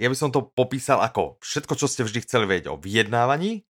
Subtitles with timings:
[0.00, 3.68] ja by som to popísal ako všetko, čo ste vždy chceli vedieť o vyjednávaní,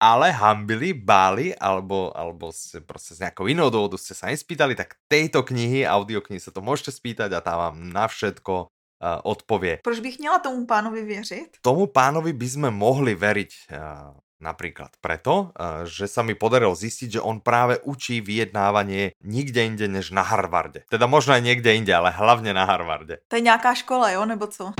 [0.00, 4.96] ale hambili, báli, alebo, alebo ste proste z nejakou inou dôvodu ste sa nespýtali, tak
[5.08, 9.84] tejto knihy, audioknihy sa to môžete spýtať a tá vám na všetko uh, odpovie.
[9.84, 11.60] Proč bych měla tomu pánovi věřit?
[11.60, 17.16] Tomu pánovi by sme mohli veriť uh, napríklad preto, uh, že sa mi podarilo zistiť,
[17.16, 20.84] že on práve učí vyjednávanie nikde inde než na Harvarde.
[20.92, 23.24] Teda možno aj niekde inde, ale hlavne na Harvarde.
[23.28, 24.76] To je nějaká škola, jo, nebo co?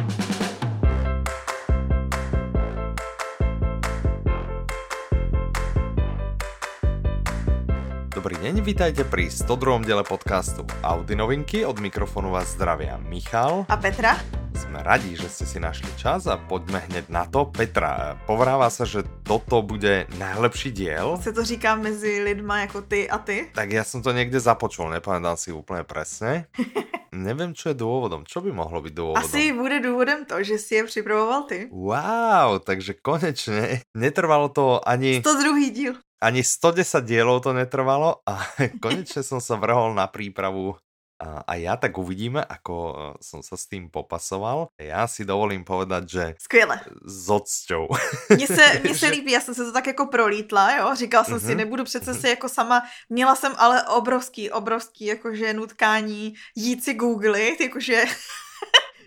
[8.46, 9.82] Deň, vítajte pri 102.
[9.82, 11.66] diele podcastu Audi novinky.
[11.66, 13.66] Od mikrofónu vás zdravia Michal.
[13.66, 14.22] A Petra?
[14.54, 17.50] Sme radi, že ste si našli čas a poďme hneď na to.
[17.50, 21.18] Petra, povráva sa, že toto bude najlepší diel.
[21.18, 23.50] Se to říká mezi lidma jako ty a ty?
[23.50, 26.46] Tak ja som to niekde započul, nepamätám si úplne presne.
[27.10, 28.22] Neviem, čo je dôvodom.
[28.30, 29.26] Čo by mohlo byť dôvodom?
[29.26, 31.66] Asi bude důvodem to, že si je připravoval ty.
[31.74, 35.18] Wow, takže konečne netrvalo to ani...
[35.18, 35.74] 102.
[35.74, 38.40] díl ani 110 dielov to netrvalo a
[38.84, 40.76] konečne som sa vrhol na prípravu
[41.16, 44.68] a, a ja tak uvidíme, ako e, som sa s tým popasoval.
[44.76, 46.24] Ja si dovolím povedať, že...
[46.36, 46.76] Skvěle.
[47.08, 47.88] S odsťou.
[48.36, 50.94] Mně se, mně se líbí, já jsem se to tak jako prolítla, jo.
[50.94, 51.46] Říkal jsem mm-hmm.
[51.46, 51.56] si, mhm.
[51.56, 52.20] nebudu přece mm-hmm.
[52.20, 52.82] si jako sama...
[53.08, 58.04] Měla jsem ale obrovský, obrovský jakože nutkání jít si googlit, jakože...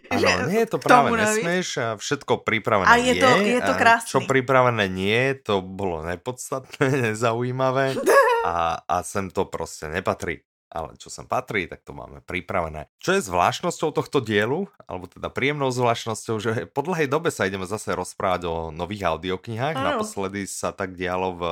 [0.10, 3.14] Áno, nie je to práve nesmieš a všetko pripravené a je.
[3.18, 4.10] to, je to krásne.
[4.10, 7.98] Čo pripravené nie, to bolo nepodstatné, nezaujímavé
[8.46, 10.42] a, a sem to proste nepatrí.
[10.70, 12.94] Ale čo sem patrí, tak to máme pripravené.
[13.02, 17.66] Čo je zvláštnosťou tohto dielu, alebo teda príjemnou zvláštnosťou, že po dlhej dobe sa ideme
[17.66, 19.74] zase rozprávať o nových audioknihách.
[19.74, 21.44] Naposledy sa tak dialo v,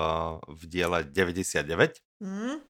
[0.54, 1.98] v diele 99.
[2.22, 2.62] Mm.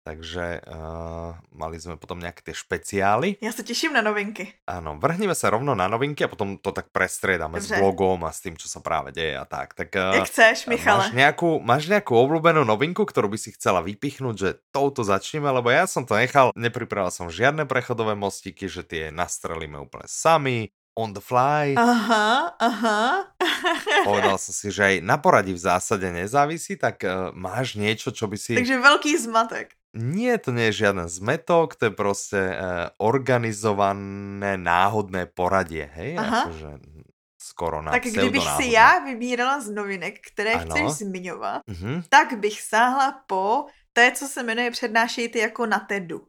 [0.00, 3.36] Takže uh, mali sme potom nejaké tie špeciály.
[3.44, 4.48] Ja sa teším na novinky.
[4.64, 7.76] Áno, vrhneme sa rovno na novinky a potom to tak prestriedame Dobře.
[7.76, 9.76] s blogom a s tým, čo sa práve deje a tak.
[9.76, 11.04] tak uh, Jak chceš, Michale.
[11.04, 15.68] Máš nejakú, máš nejakú obľúbenú novinku, ktorú by si chcela vypichnúť, že touto začneme, lebo
[15.68, 21.12] ja som to nechal, nepripravil som žiadne prechodové mostiky, že tie nastrelíme úplne sami, on
[21.12, 21.76] the fly.
[21.76, 23.00] Aha, aha.
[24.08, 28.26] Povedal som si, že aj na poradí v zásade nezávisí, tak uh, máš niečo, čo
[28.28, 28.56] by si...
[28.56, 29.79] Takže veľký zmatek.
[29.94, 36.14] Nie, to nie je žiaden zmetok, to je proste uh, organizované náhodné poradie, hej?
[36.14, 36.46] Aha.
[36.46, 36.78] Akože
[37.42, 40.70] skoro na Tak kdybych si já vybírala z novinek, které ano.
[40.70, 42.02] chceš zmiňovat, uh-huh.
[42.08, 46.26] tak bych sáhla po té, co se jmenuje Přednášej ty jako na TEDu.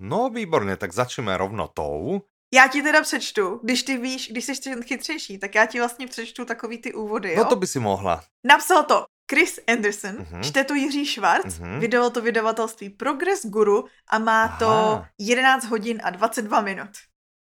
[0.00, 2.20] No výborně, tak začneme rovno tou.
[2.54, 6.44] Já ti teda přečtu, když ty víš, když jsi chytřejší, tak já ti vlastně přečtu
[6.44, 7.44] takový ty úvody, no jo?
[7.44, 8.24] No to by si mohla.
[8.46, 10.40] Napsal to Chris Anderson, uh-huh.
[10.40, 11.78] čte to Jiří Schwarz, uh-huh.
[11.78, 14.58] vydalo to vydavatelství Progress Guru a má Aha.
[14.58, 16.88] to 11 hodin a 22 minut.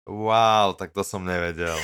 [0.09, 1.75] Wow, tak to som nevedel.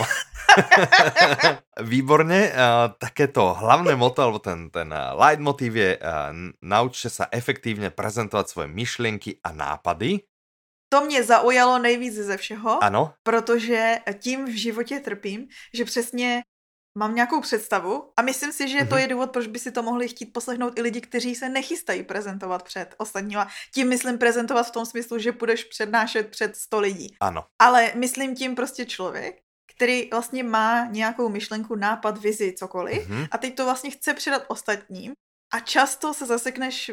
[1.91, 6.31] Výborne, uh, takéto hlavné moto, alebo ten, ten uh, leitmotiv je uh,
[6.63, 10.23] naučte sa efektívne prezentovať svoje myšlienky a nápady.
[10.89, 13.15] To mě zaujalo nejvíc ze všeho, ano.
[13.23, 16.43] protože tím v životě trpím, že přesně
[16.99, 18.89] mám nějakou představu a myslím si, že mm-hmm.
[18.89, 22.03] to je důvod, proč by si to mohli chtít poslechnout i lidi, kteří se nechystají
[22.03, 23.49] prezentovat před ostatníma.
[23.75, 27.17] Tím myslím prezentovat v tom smyslu, že budeš přednášet před 100 lidí.
[27.21, 27.45] Ano.
[27.59, 29.41] Ale myslím tím prostě člověk,
[29.77, 33.29] který vlastně má nějakou myšlenku, nápad, vizi, cokoliv mm-hmm.
[33.31, 35.13] a teď to vlastně chce předat ostatním
[35.55, 36.91] a často se zasekneš,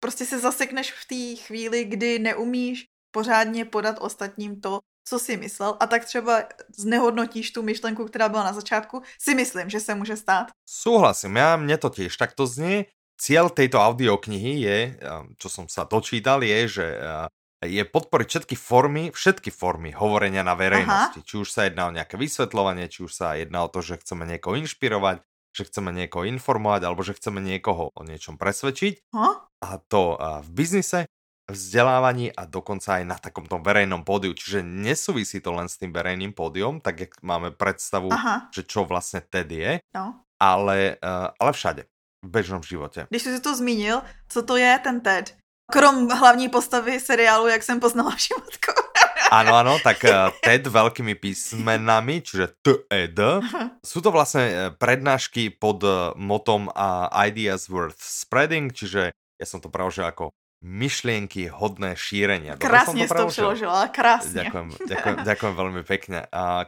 [0.00, 5.76] prostě se zasekneš v té chvíli, kdy neumíš pořádně podat ostatním to, co si myslel
[5.80, 6.42] a tak třeba
[6.74, 10.50] znehodnotíš tu myšlenku, která byla na začátku, si myslím, že se může stát.
[10.66, 12.90] Súhlasím, ja, mne to tiež takto znie.
[13.16, 14.78] Cieľ tejto audioknihy je,
[15.40, 16.86] čo som sa dočítal, je, že
[17.64, 21.22] je podporiť všetky formy, všetky formy hovorenia na verejnosti.
[21.22, 21.24] Aha.
[21.24, 24.28] Či už sa jedná o nejaké vysvetľovanie, či už sa jedná o to, že chceme
[24.28, 25.24] niekoho inšpirovať,
[25.56, 29.08] že chceme niekoho informovať, alebo že chceme niekoho o niečom presvedčiť.
[29.16, 29.28] Ha?
[29.64, 31.08] A to v biznise,
[31.46, 34.34] vzdelávaní a dokonca aj na takomto verejnom pódiu.
[34.34, 38.50] Čiže nesúvisí to len s tým verejným pódium, tak jak máme predstavu, Aha.
[38.50, 40.26] že čo vlastne TED je, no.
[40.42, 41.82] ale, uh, ale všade,
[42.22, 43.06] v bežnom životě.
[43.10, 45.34] Když si to zmínil, co to je ten TED?
[45.72, 48.72] Krom hlavní postavy seriálu, jak jsem poznala Šimotko.
[49.30, 53.18] Áno, áno, tak uh, TED veľkými písmenami, čiže TED.
[53.82, 55.82] Sú to vlastne eh, prednášky pod
[56.14, 56.70] motom
[57.10, 60.30] Ideas Worth Spreading, čiže ja som to preložil ako
[60.64, 62.56] myšlienky hodné šírenia.
[62.56, 64.46] Krásne to, to preložila, krásne.
[64.46, 66.18] Ďakujem, ďakujem, ďakujem veľmi pekne.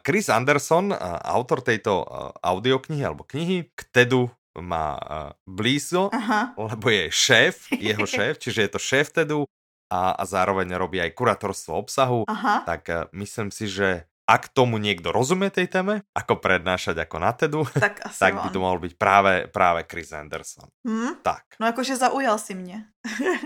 [0.05, 0.93] Chris Anderson,
[1.25, 2.05] autor tejto
[2.45, 4.99] audioknihy alebo knihy, k TEDu má
[5.47, 6.53] blízo, Aha.
[6.59, 9.47] lebo je šéf, jeho šéf, čiže je to šéf TEDu
[9.89, 12.67] a, a zároveň robí aj kurátorstvo obsahu, Aha.
[12.69, 17.65] tak myslím si, že ak tomu niekto rozumie tej téme, ako prednášať ako na TEDu,
[17.85, 20.69] tak, asi tak by to mohol byť práve, práve Chris Anderson.
[20.85, 21.17] Hmm?
[21.25, 21.57] Tak.
[21.57, 22.85] No jakože zaujal si mě.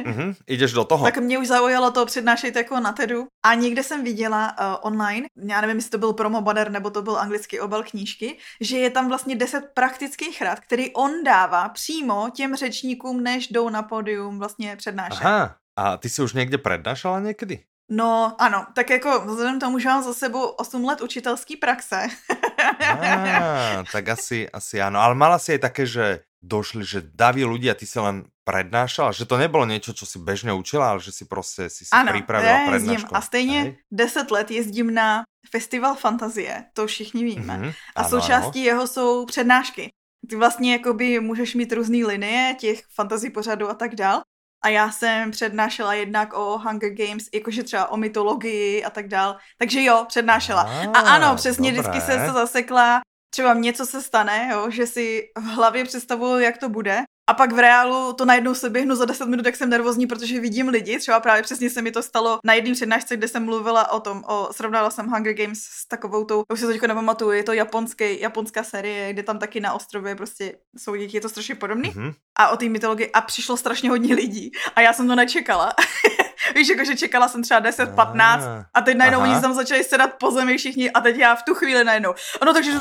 [0.05, 0.35] uh-huh.
[0.47, 1.05] Ideš do toho?
[1.05, 3.27] Tak mě už zaujalo to přednášet jako na TEDu.
[3.47, 7.03] A někde jsem viděla uh, online, já nevím, jestli to byl promo banner nebo to
[7.03, 12.31] byl anglický obal knížky, že je tam vlastně 10 praktických rad, který on dává přímo
[12.35, 15.25] těm řečníkům, než jdou na pódium vlastně přednášet.
[15.25, 15.57] Aha.
[15.77, 17.65] A ty si už někde prednášala někdy?
[17.93, 22.09] No ano, tak jako vzhledem tomu, že mám za sebou 8 let učitelský praxe.
[22.81, 24.97] Á, tak asi, asi áno.
[24.97, 29.29] Ale mala si aj také, že došli, že daví ľudia, ty si len prednášala, že
[29.29, 32.27] to nebolo niečo, čo si bežne učila, ale že si prostě si, si ano, jezdím
[32.27, 33.17] prednášku.
[33.17, 33.77] a stejně Hej?
[33.93, 37.59] 10 let jezdím na Festival Fantazie, to všichni víme.
[37.59, 38.67] Mhm, A ano, součástí ano.
[38.67, 39.91] jeho jsou přednášky.
[40.29, 44.23] Ty vlastně jakoby můžeš mít různé linie těch fantasy pořadů a tak dál.
[44.63, 49.37] A já jsem přednášela jednak o Hunger Games, jakože třeba o mytologii a tak dál.
[49.59, 50.63] Takže jo, přednášela.
[50.95, 51.91] A ano, přesně, dobré.
[51.91, 53.01] vždycky jsem se zasekla,
[53.35, 57.03] třeba něco se stane, jo, že si v hlavě představuju, jak to bude.
[57.27, 60.41] A pak v reálu to najednou se běhnu za 10 minut, jak jsem nervózní, protože
[60.41, 60.99] vidím lidi.
[60.99, 64.25] Třeba právě přesně se mi to stalo na jedné přednášce, kde jsem mluvila o tom,
[64.27, 68.21] o, srovnala jsem Hunger Games s takovou tou, už si to nepamatuju, je to japonský,
[68.21, 71.93] japonská série, kde tam taky na ostrově prostě jsou děti, je to strašně podobný.
[71.97, 72.13] Mhm.
[72.39, 74.51] A o té mytologii a přišlo strašně hodně lidí.
[74.77, 75.73] A já jsem to nečekala.
[76.55, 79.33] Víš, jakože čekala jsem třeba 10-15 Á, a teď najednou aha.
[79.33, 82.15] oni tam začali sedat po zemi všichni a teď já v tu chvíli najednou.
[82.41, 82.73] Ano, takže...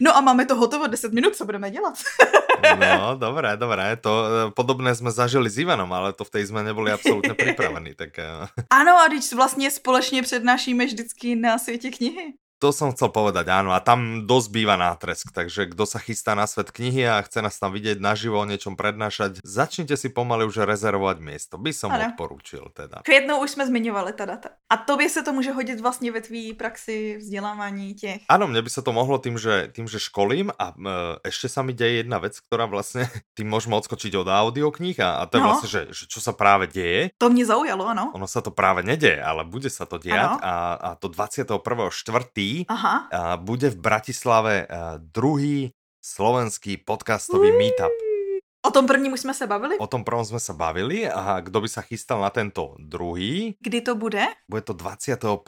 [0.00, 1.94] No a máme to hotovo 10 minut, co budeme dělat?
[2.80, 3.96] No, dobré, dobré.
[3.96, 7.94] To e, podobné jsme zažili s Ivanom, ale to v tej sme neboli absolútne pripravení.
[7.94, 8.26] Tak e,
[8.70, 12.34] Ano, a když vlastně společně přednášíme vždycky na světě knihy.
[12.58, 13.70] To som chcel povedať, áno.
[13.70, 17.56] A tam dosť býva nátresk, takže kto sa chystá na svet knihy a chce nás
[17.56, 21.54] tam vidieť naživo o niečom prednášať, začnite si pomaly už rezervovať miesto.
[21.56, 22.10] By som Ano.
[22.10, 23.04] odporúčil teda.
[23.04, 24.48] Květnou už jsme zmiňovali ta data.
[24.72, 28.20] A tobě se to může hodit vlastně ve tvý praxi vzdělávání těch.
[28.28, 31.62] Áno, mne by sa to mohlo tým, že, tým, že školím a e, ešte sa
[31.62, 33.06] mi deje jedna vec, ktorá vlastne,
[33.38, 35.48] tým môžeme odskočiť od audiokníh a, a to je No.
[35.54, 37.10] vlastne, že, že čo sa práve deje.
[37.18, 38.10] To mě zaujalo, ano.
[38.14, 41.54] Ono sa to práve nedeje, ale bude sa to diať a, a to 21.4.
[42.68, 43.08] Aha.
[43.12, 45.70] a bude v Bratislave a, druhý
[46.00, 47.90] slovenský podcastový meetup.
[48.66, 49.78] O tom prvním už jsme se bavili?
[49.78, 53.78] O tom prvom sme sa bavili a kto by sa chystal na tento druhý, Kdy
[53.80, 54.26] to bude?
[54.50, 55.38] bude to 21.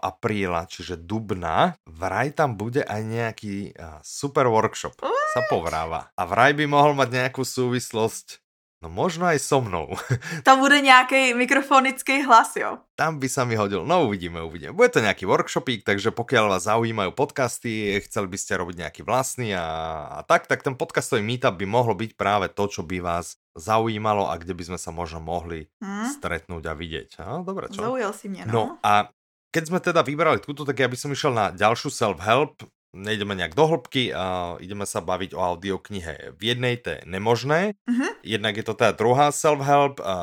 [0.00, 1.76] apríla, čiže dubna.
[1.84, 4.96] Vraj tam bude aj nejaký a, super workshop,
[5.36, 6.08] sa povráva.
[6.16, 8.40] A vraj by mohol mať nejakú súvislosť,
[8.82, 9.94] no možno aj so mnou.
[10.42, 12.82] Tam bude nějaký mikrofonický hlas, jo?
[12.98, 14.74] Tam by sa mi hodil, no uvidíme, uvidíme.
[14.74, 19.54] Bude to nejaký workshopík, takže pokiaľ vás zaujímajú podcasty, chceli by ste robiť nejaký vlastný
[19.54, 19.66] a,
[20.10, 24.26] a tak, tak ten podcastový meetup by mohlo byť práve to, čo by vás zaujímalo
[24.28, 26.18] a kde by sme sa možno mohli Hm?
[26.18, 27.08] stretnúť a vidieť.
[27.46, 27.86] Dobre, čo?
[27.86, 28.52] Zaujal si mě, no.
[28.52, 29.08] No a
[29.52, 32.64] keď sme teda vybrali túto, tak ja by som išiel na ďalšiu self-help.
[32.92, 36.36] Nejdeme nejak do hĺbky a ideme sa baviť o audioknihe.
[36.36, 38.06] V jednej to je nemožné, Mhm.
[38.22, 40.14] jednak je to teda druhá self-help, a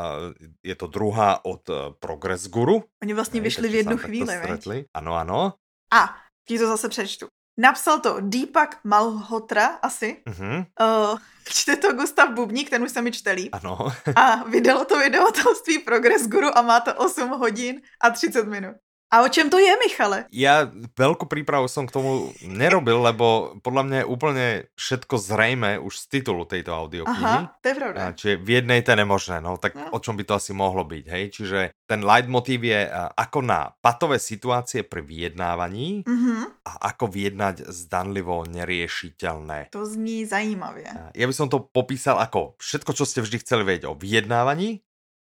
[0.64, 2.84] je to druhá od eh, Progress Guru.
[3.04, 4.86] Oni vlastně vyšli v jednu chvíli, stretli.
[4.94, 5.54] Ano, ano.
[5.94, 6.16] A,
[6.48, 7.28] ti to zase přečtu.
[7.60, 10.22] Napsal to Deepak Malhotra asi.
[10.26, 11.18] Mhm, Uh,
[11.50, 13.50] čte to Gustav Bubník, ten už se mi čte líp.
[13.56, 13.78] ano.
[14.16, 18.76] A vydalo to vydavatelství Progress Guru a má to 8 hodin a 30 minut.
[19.10, 20.30] A o čem to je, Michale?
[20.30, 25.94] Ja veľkú prípravu som k tomu nerobil, lebo podľa mňa je úplne všetko zrejme už
[25.98, 27.18] z titulu tejto audioknihy.
[27.42, 28.00] Aha, to je pravda.
[28.14, 29.90] Čiže v jednej to je nemožné, no tak No.
[29.90, 31.24] o čom by to asi mohlo byť, hej?
[31.32, 32.86] Čiže ten leitmotív je
[33.16, 39.70] ako na patové situácie pri vyjednávaní Mhm, a ako vyjednať zdanlivo neriešiteľné.
[39.70, 40.86] to zní zajímavě.
[40.86, 44.86] A Ja by som to popísal ako všetko, čo ste vždy chceli vedieť o vyjednávaní,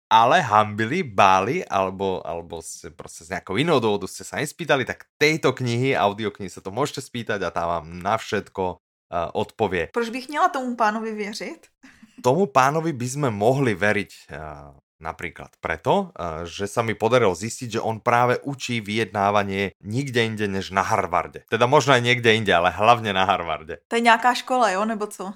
[0.07, 5.07] ale hambili, báli, alebo, alebo ste proste z nejakou inou dôvodu ste sa nespýtali, tak
[5.19, 9.91] tejto knihy, audioknihy sa to môžete spýtať a tá vám na všetko uh, odpovie.
[9.91, 11.67] Proč bych měla tomu pánovi věřit?
[12.23, 17.77] Tomu pánovi by sme mohli veriť uh, napríklad preto, uh, že sa mi podarilo zistiť,
[17.77, 21.45] že on práve učí vyjednávanie nikde inde než na Harvarde.
[21.45, 23.85] Teda možno aj niekde inde, ale hlavne na Harvarde.
[23.85, 25.33] To je nějaká škola, jo, nebo co?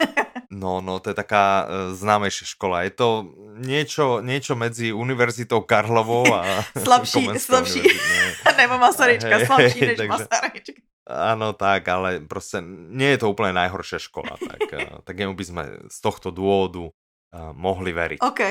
[0.54, 2.86] No, no, to je taká uh, známejšia škola.
[2.86, 3.08] Je to
[3.58, 7.82] niečo, niečo medzi Univerzitou Karlovou a Slabší, slabší.
[8.60, 10.80] nebo Masaryčka, Hej, slabší než takže- Masaryčka.
[11.04, 15.44] Áno, tak, ale proste nie je to úplne najhoršia škola, tak, uh, tak jemu by
[15.44, 18.24] sme z tohto dôvodu uh, mohli veriť.
[18.24, 18.42] OK.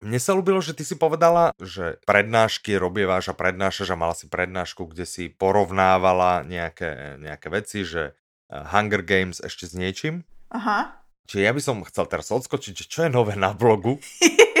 [0.00, 4.26] Mne sa ľúbilo, že ty si povedala, že prednášky robieváš a prednášaš a mala si
[4.32, 10.24] prednášku, kde si porovnávala nejaké, nejaké veci, že uh, Hunger Games ešte s niečím.
[10.50, 10.99] Aha.
[11.30, 14.02] Čiže ja by som chcel teraz odskočiť, že čo je nové na blogu.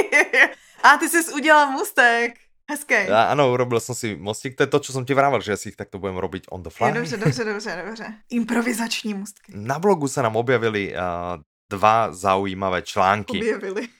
[0.86, 2.38] A ty jsi udělal mustek.
[2.70, 3.10] Hezké.
[3.10, 4.54] Áno, urobil som si mostík.
[4.54, 6.62] To je to, čo som ti vravel, že ja si ich takto budem robiť on
[6.62, 6.94] the fly.
[6.94, 8.06] Je, dobře, dobře, dobře, dobře.
[8.30, 9.50] Improvizační mostky.
[9.50, 13.42] Na blogu sa nám objavili uh, dva zaujímavé články.
[13.42, 13.90] Objavili.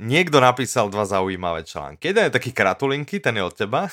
[0.00, 2.08] Niekto napísal dva zaujímavé články.
[2.08, 3.92] Jeden je taký kratulinky, ten je od teba.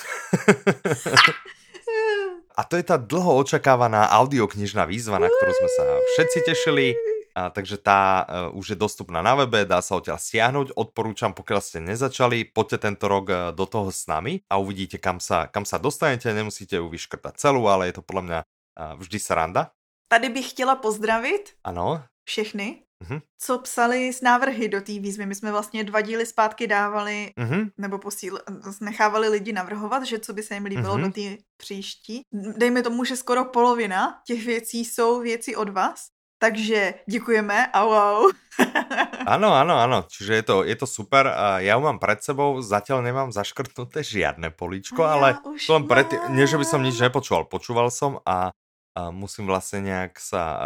[2.58, 5.84] A to je tá dlho očakávaná audioknižná výzva, na ktorú sme sa
[6.16, 6.96] všetci tešili.
[7.34, 10.76] A, takže tá uh, už je dostupná na webe, dá sa odtiaľ stiahnuť.
[10.76, 15.20] Odporúčam, pokiaľ ste nezačali, poďte tento rok uh, do toho s nami a uvidíte, kam
[15.20, 16.32] sa, kam sa dostanete.
[16.32, 19.62] Nemusíte ju vyškrtať celú, ale je to podľa mňa uh, vždy sranda.
[20.08, 22.04] Tady bych chtěla pozdravit ano.
[22.24, 23.20] všechny, mm-hmm.
[23.38, 25.26] co psali z návrhy do té výzvy.
[25.26, 27.70] My jsme vlastně dva díly zpátky dávali, mm-hmm.
[27.78, 28.40] nebo posíl,
[28.80, 31.06] nechávali lidi navrhovat, že co by se jim líbilo mm-hmm.
[31.06, 32.20] do té příští.
[32.32, 36.08] Dejme tomu, že skoro polovina těch věcí jsou věci od vás.
[36.38, 38.30] Takže děkujeme, au au.
[39.28, 41.30] Áno, áno, áno, čiže je to, je to super.
[41.62, 46.08] Ja ju mám pred sebou, zatiaľ nemám zaškrtnuté žiadne políčko, ja ale to len pred,
[46.32, 48.50] nie, že by som nič nepočúval, počúval som a,
[48.96, 50.58] a musím vlastne nejak sa a,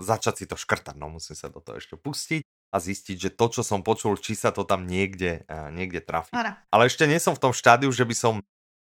[0.00, 3.46] začať si to škrtať, no musím sa do toho ešte pustiť a zistiť, že to,
[3.52, 6.32] čo som počul, či sa to tam niekde, a, niekde trafí.
[6.32, 6.56] Ano.
[6.70, 8.34] Ale ešte nie som v tom štádiu, že by som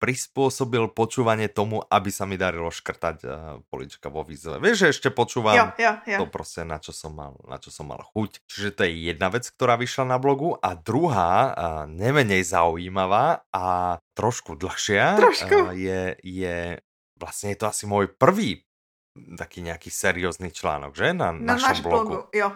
[0.02, 4.58] prispôsobil počúvanie tomu, aby sa mi darilo škrtať uh, polička vo výzve.
[4.58, 6.18] Vieš, že ešte počúvam jo, jo, jo.
[6.18, 8.42] to proste, na čo, som mal, na čo som mal chuť.
[8.50, 11.54] Čiže to je jedna vec, ktorá vyšla na blogu a druhá, uh,
[11.86, 15.70] nemenej zaujímavá a trošku dlhšia, trošku.
[15.70, 16.82] Uh, je, je,
[17.22, 18.66] vlastne je to asi môj prvý
[19.14, 21.14] taký nejaký seriózny článok, že?
[21.14, 22.26] Na, na našom blogu.
[22.26, 22.34] blogu.
[22.34, 22.50] Jo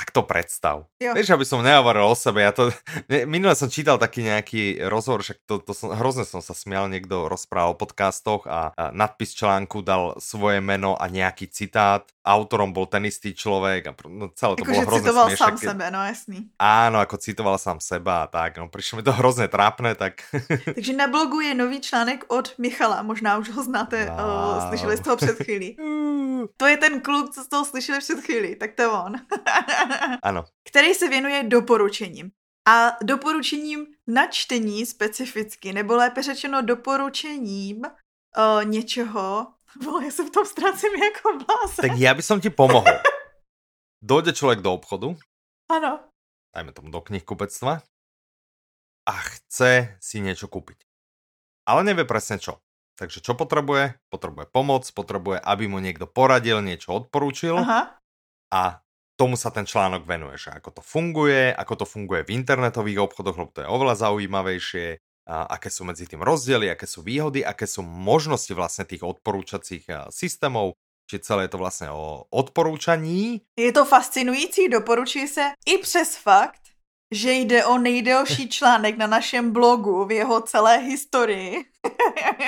[0.00, 0.88] tak to predstav.
[0.96, 1.12] Jo.
[1.12, 2.72] Vieš, aby som nehovoril o sebe, ja to,
[3.28, 7.28] minule som čítal taký nejaký rozhovor, však to, to som, hrozne som sa smial, niekto
[7.28, 12.84] rozprával o podcastoch a, a nadpis článku dal svoje meno a nejaký citát, autorom bol
[12.84, 15.48] ten istý človek a no, celé to jako, bolo hrozne citoval smiešak.
[15.48, 16.38] sám sebe, no jasný.
[16.60, 20.20] Áno, ako citoval sám seba a tak, no prišlo mi to hrozne trápne, tak...
[20.76, 24.56] Takže na blogu je nový článek od Michala, možná už ho znáte, wow.
[24.56, 25.76] uh, slyšeli jste ho před chvíli.
[26.60, 29.12] to je ten kluk, co z toho slyšeli před chvíli, tak to je on.
[30.22, 30.44] ano.
[30.68, 32.30] Který se věnuje doporučením.
[32.68, 39.46] A doporučením na čtení specificky, nebo lépe řečeno doporučením uh, něčeho,
[39.78, 41.82] Vole, ja sa v tom ztrácim ako blázen.
[41.86, 42.90] Tak ja by som ti pomohol.
[44.02, 45.14] Dojde človek do obchodu.
[45.70, 46.02] Áno.
[46.50, 47.84] Dajme tomu do knihkupectva.
[49.06, 50.82] A chce si niečo kúpiť.
[51.70, 52.58] Ale nevie presne čo.
[52.98, 53.96] Takže čo potrebuje?
[54.10, 57.56] Potrebuje pomoc, potrebuje, aby mu niekto poradil, niečo odporúčil.
[57.56, 57.96] Aha.
[58.50, 58.82] A
[59.14, 63.36] tomu sa ten článok venuje, že ako to funguje, ako to funguje v internetových obchodoch,
[63.36, 64.86] lebo to je oveľa zaujímavejšie,
[65.26, 70.74] aké sú medzi tým rozdiely, aké sú výhody, aké sú možnosti vlastne tých odporúčacích systémov,
[71.10, 73.42] či celé je to vlastne o odporúčaní.
[73.58, 76.60] Je to fascinující, doporučuje se i přes fakt,
[77.10, 81.66] že jde o nejdelší článek na našem blogu v jeho celé historii.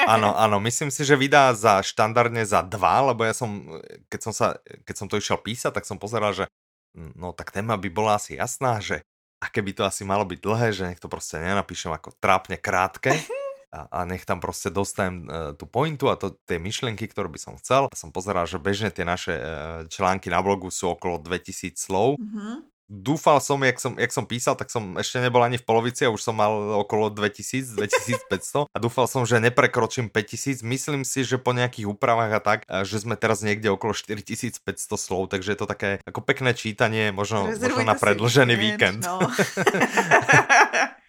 [0.06, 3.66] Áno, áno, myslím si, že vydá za štandardne za dva, lebo ja som,
[4.06, 4.46] keď som, sa,
[4.86, 6.46] keď som to išiel písať, tak som pozeral, že
[6.94, 9.02] no tak téma by bola asi jasná, že
[9.42, 13.10] a keby to asi malo byť dlhé, že nech to proste nenapíšem ako trápne krátke
[13.74, 17.40] a, a nech tam proste dostanem uh, tú pointu a to, tie myšlienky, ktoré by
[17.42, 17.90] som chcel.
[17.90, 22.22] A som pozeral, že bežne tie naše uh, články na blogu sú okolo 2000 slov.
[22.22, 26.04] Mm-hmm dúfal som jak, som, jak som písal, tak som ešte nebol ani v polovici
[26.04, 26.52] a už som mal
[26.84, 30.60] okolo 2000, 2500 a dúfal som, že neprekročím 5000.
[30.60, 34.60] Myslím si, že po nejakých úpravách a tak, že sme teraz niekde okolo 4500
[35.00, 39.00] slov, takže je to také ako pekné čítanie, možno, možno na predlžený víkend.
[39.08, 39.24] No.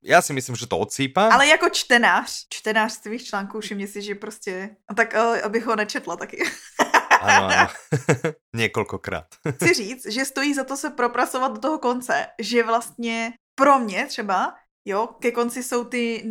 [0.03, 1.29] Já si myslím, že to odsýpa.
[1.31, 6.15] Ale jako čtenář, čtenář tvých článků, všimni si, že prostě, tak eh, abych ho nečetla
[6.15, 6.43] taky.
[7.23, 7.67] Ano, ano.
[8.55, 9.25] Několikokrát.
[9.55, 14.05] Chci říct, že stojí za to se propracovat do toho konce, že vlastně pro mě
[14.05, 16.23] třeba, jo, ke konci jsou ty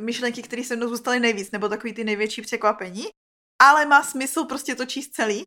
[0.00, 3.06] myšlenky, které se mnou zůstaly nejvíc, nebo takový ty největší překvapení,
[3.62, 5.42] ale má smysl prostě to číst celý.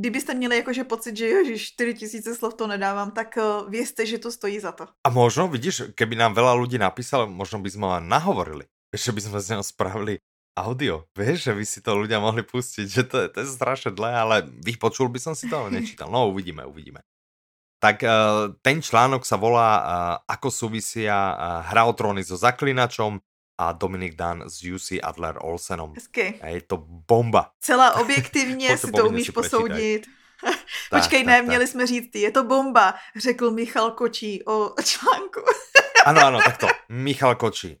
[0.00, 4.32] Kdybyste měli jakože pocit, že ježiš, 4000 slov to nedávám, tak uh, vězte, že to
[4.32, 4.86] stojí za to.
[5.06, 8.66] A možno, vidíš, keby nám veľa ľudí napísalo, možno by sme len nahovorili.
[8.90, 10.18] Že by sme z neho spravili
[10.56, 11.06] audio.
[11.14, 14.14] Vieš, že by si to ľudia mohli pustiť, že to je, to je strašne dlhé,
[14.14, 16.10] ale vypočul by som si to, ale nečítal.
[16.10, 17.00] No uvidíme, uvidíme.
[17.80, 18.12] Tak uh,
[18.60, 19.86] ten článok sa volá uh,
[20.28, 23.16] Ako súvisia uh, hra o tróny so zaklinačom
[23.56, 25.96] a Dominik Dan s UC Adler Olsenom.
[25.96, 26.36] Hezky.
[26.44, 27.56] A je to bomba.
[27.60, 30.06] Celá objektivně si to umíš posoudit.
[30.90, 31.72] Počkej, ne, tak, měli tak.
[31.72, 35.40] jsme říct, je to bomba, řekl Michal Kočí o článku.
[36.06, 36.66] ano, ano, takto.
[36.88, 37.80] Michal Kočí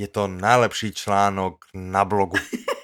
[0.00, 2.40] je to najlepší článok na blogu.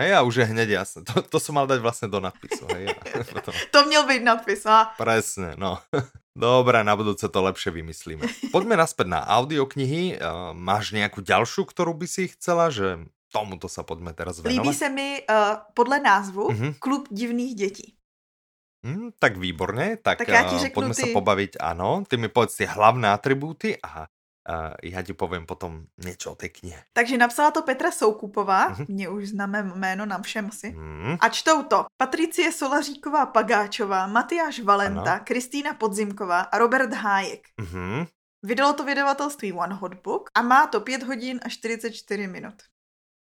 [0.00, 1.04] Hej, a už je hneď jasné.
[1.04, 2.64] To, to som mal dať vlastne do nadpisu.
[2.72, 2.96] Hej,
[3.36, 3.52] potom...
[3.52, 4.96] To měl být nadpis, a?
[4.96, 5.84] Presne, no.
[6.32, 8.24] Dobre, na budúce to lepšie vymyslíme.
[8.56, 10.16] Poďme naspäť na audioknihy.
[10.56, 14.64] Máš nejakú ďalšiu, ktorú by si chcela, že tomuto sa poďme teraz venovať?
[14.64, 16.72] Líbí se mi uh, podle názvu uh-huh.
[16.80, 18.00] Klub divných detí.
[18.80, 21.04] Hmm, tak výborne, tak, tak ja uh, poďme ty...
[21.04, 22.00] sa pobaviť, áno.
[22.08, 24.08] Ty mi povedz tie hlavné atribúty a
[24.48, 26.84] Uh, já ti povím potom něco o té knihe.
[26.92, 28.86] Takže napsala to Petra Soukupová, uh-huh.
[28.88, 30.74] mě už známe jméno nám všem asi.
[30.74, 31.18] Uh-huh.
[31.20, 37.48] A čtou to Patricie Solaříková Pagáčová, Matyáš Valenta, Kristýna Podzimková a Robert Hájek.
[37.62, 38.06] Uh-huh.
[38.42, 42.54] Vydalo to vydavatelství One Hot Book a má to 5 hodin a 44 minut.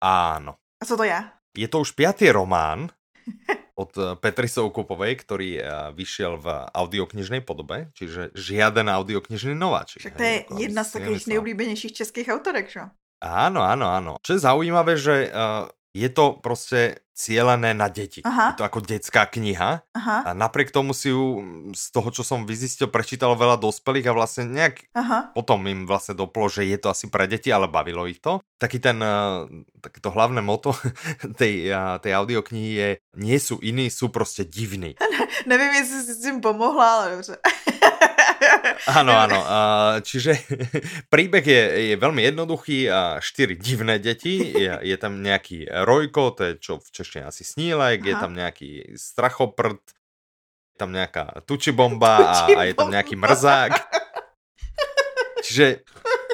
[0.04, 0.62] Áno.
[0.82, 1.24] A co to je?
[1.58, 2.90] Je to už piatý román
[3.78, 10.02] od eh, Petry Soukupovej, ktorý eh, vyšiel v audioknižnej podobe, čiže žiaden audioknižný nováčik.
[10.02, 12.90] Však to je jedna z takých nejoblíbenějších českých autorek, čo?
[13.18, 14.14] Áno, áno, áno.
[14.22, 15.66] Čo je zaujímavé, že uh,
[15.98, 18.22] je to proste cielené na deti.
[18.22, 18.54] Aha.
[18.54, 20.18] Je to ako detská kniha Aha.
[20.22, 21.42] a napriek tomu si ju
[21.74, 25.34] z toho, čo som vyzistil, prečítalo veľa dospelých a vlastne nejak Aha.
[25.34, 28.38] potom im vlastne doplo, že je to asi pre deti, ale bavilo ich to.
[28.62, 29.50] Taký ten, uh,
[29.82, 30.78] to hlavné moto
[31.42, 34.94] tej, uh, tej audioknihy je nie sú iní, sú proste divní.
[35.50, 37.38] Nevím, jestli si s tím pomohla, ale dobře.
[38.86, 39.40] Áno, áno.
[40.06, 40.38] Čiže
[41.14, 42.86] príbeh je, je veľmi jednoduchý.
[43.24, 44.38] Štyri divné deti.
[44.38, 48.10] Je, je tam nejaký Rojko, to je čo v češtine asi snílek, Aha.
[48.10, 49.82] je tam nejaký strachoprd,
[50.74, 53.74] je tam nejaká tučibomba a, a je tam nejaký mrzák.
[55.42, 55.82] Čiže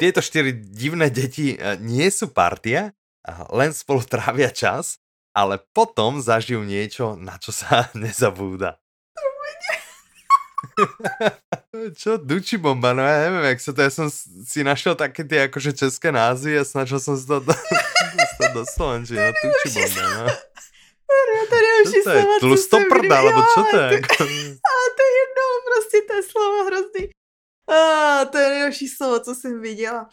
[0.01, 2.91] tieto štyri divné deti e, nie sú partia,
[3.53, 4.99] len spolu trávia čas,
[5.31, 8.82] ale potom zažijú niečo, na čo sa nezabúda.
[11.99, 14.07] Čo, Duči bomba, no ja neviem, jak sa to, ja som
[14.45, 19.19] si našiel také tie akože české názvy a snažil som si to dostať do Slovenčiny,
[19.19, 20.25] no Duči bomba, no.
[21.49, 23.19] To nejlepší slovo, co jsem viděla.
[23.19, 23.89] alebo čo to je?
[24.69, 27.09] Ale to je jedno, prostě to je slovo hrozný.
[27.69, 30.09] A, to je nejlepší slovo, co jsem viděla.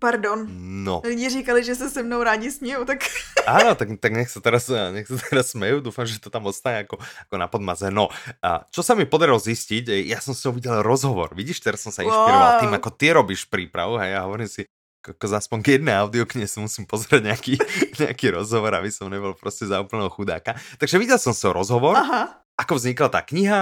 [0.00, 0.48] Pardon.
[0.84, 1.02] No.
[1.04, 2.98] Lidi říkali, že se se mnou rádi smějou, tak...
[3.46, 6.88] Áno, tak, tak nech sa teraz, nech sa teraz smejú, dúfam, že to tam ostane
[6.88, 6.96] ako,
[7.28, 7.92] ako na podmaze.
[7.92, 8.08] No,
[8.40, 12.00] a čo sa mi podarilo zistiť, ja som si videl rozhovor, vidíš, teraz som sa
[12.00, 12.60] inšpiroval wow.
[12.64, 14.64] tým, ako ty robíš prípravu, hej, ja hovorím si,
[15.04, 17.54] ako aspoň k jednej audiokne si musím pozrieť nejaký,
[18.08, 20.56] nejaký rozhovor, aby som nebol proste za úplného chudáka.
[20.80, 23.60] Takže videl som sa rozhovor Aha ako vznikla tá kniha,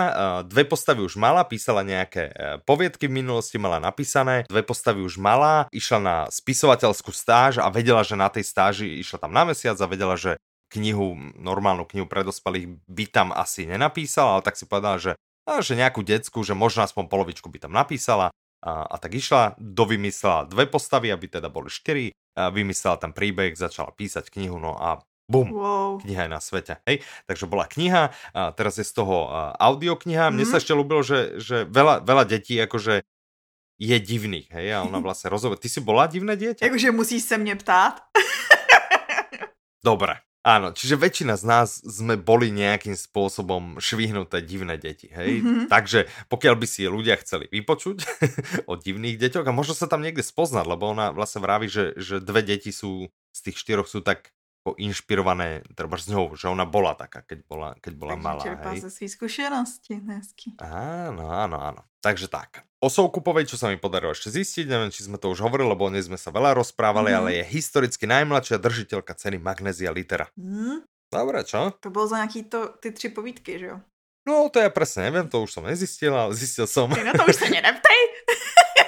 [0.51, 2.33] dve postavy už mala, písala nejaké e,
[2.67, 8.03] poviedky v minulosti, mala napísané, dve postavy už mala, išla na spisovateľskú stáž a vedela,
[8.03, 10.35] že na tej stáži išla tam na mesiac a vedela, že
[10.75, 15.15] knihu, normálnu knihu pre dospelých by tam asi nenapísala, ale tak si povedala, že,
[15.47, 18.35] že nejakú decku, že možno aspoň polovičku by tam napísala.
[18.59, 23.95] A, a tak išla, dovymyslela dve postavy, aby teda boli štyri, vymyslela tam príbeh, začala
[23.95, 26.01] písať knihu, no a Bum, wow.
[26.01, 26.81] kniha je na svete.
[26.89, 27.05] Hej?
[27.29, 29.29] Takže bola kniha, a teraz je z toho
[29.61, 30.33] audiokniha.
[30.33, 30.49] Mne mm-hmm.
[30.49, 33.05] sa ešte ľúbilo, že, že veľa, veľa detí akože
[33.79, 35.61] je divných, hej, a ona vlastne rozhovor.
[35.61, 36.67] Ty si bola divné dieťa?
[36.67, 38.03] Jakože musíš sa mne ptát.
[39.89, 45.45] Dobre, áno, čiže väčšina z nás sme boli nejakým spôsobom švihnuté divné deti, hej?
[45.45, 45.71] Mm-hmm.
[45.71, 47.97] Takže pokiaľ by si ľudia chceli vypočuť
[48.71, 52.19] o divných deťoch a možno sa tam niekde spoznať, lebo ona vlastne vraví, že, že
[52.19, 54.35] dve deti sú z tých štyroch sú tak
[54.77, 58.43] inšpirované treba z ňou, že ona bola taká, keď bola, keď bola Takže malá.
[58.45, 58.81] čerpá hej.
[58.85, 58.91] ze
[60.19, 60.49] hezky.
[60.61, 61.81] Áno, áno, áno.
[62.05, 62.69] Takže tak.
[62.79, 65.87] O Soukupovej, čo sa mi podarilo ešte zistiť, neviem, či sme to už hovorili, lebo
[65.87, 67.19] o nej sme sa veľa rozprávali, mm.
[67.19, 70.31] ale je historicky najmladšia držiteľka ceny Magnézia Litera.
[70.39, 70.87] Mm.
[71.09, 71.75] Dobre, čo?
[71.83, 73.77] To bolo za nejaký to, ty tři povídky, že jo?
[74.29, 76.93] No, to ja presne neviem, to už som nezistil, ale zistil som.
[76.93, 78.01] Ty na to už sa neneptej.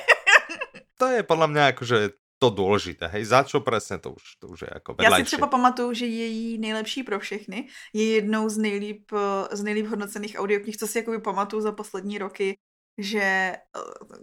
[1.01, 4.61] to je podľa mňa akože to důležité, hej, za čo presne, to už, to už
[4.64, 5.12] je jako vedlejší.
[5.12, 9.12] Já si třeba pamatuju, že její nejlepší pro všechny je jednou z nejlíp,
[9.53, 12.57] z nejlíp hodnocených audioknih, co si jakoby pamatuju za poslední roky,
[12.98, 13.61] že eh,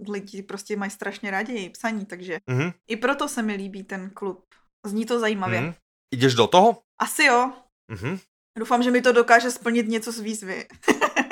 [0.09, 2.73] lidi prostě mají strašně rádi její psaní, takže mm-hmm.
[2.87, 4.45] i proto se mi líbí ten klub.
[4.85, 5.61] Zní to zajímavě.
[5.61, 5.75] Mm-hmm.
[6.15, 6.81] Jdeš do toho?
[6.97, 7.53] Asi jo.
[7.91, 8.19] Mm-hmm.
[8.59, 10.65] Doufám, že mi to dokáže splnit něco z výzvy.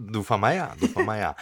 [0.00, 1.32] Dúfam aj ja, dúfam aj ja.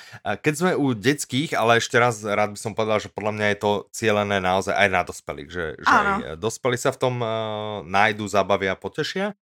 [0.42, 3.58] Keď sme u detských, ale ešte raz rád by som povedal, že podľa mňa je
[3.62, 8.26] to cieľené naozaj aj na dospelých, že, že aj dospelí sa v tom uh, nájdu,
[8.26, 9.38] zabavia, potešia.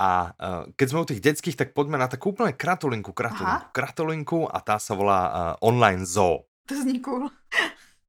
[0.00, 3.68] A uh, keď sme u tých detských, tak poďme na takú úplne kratulinku, kratulinku, Aha.
[3.68, 6.48] kratulinku a tá sa volá uh, Online Zoo.
[6.64, 7.28] To zní cool.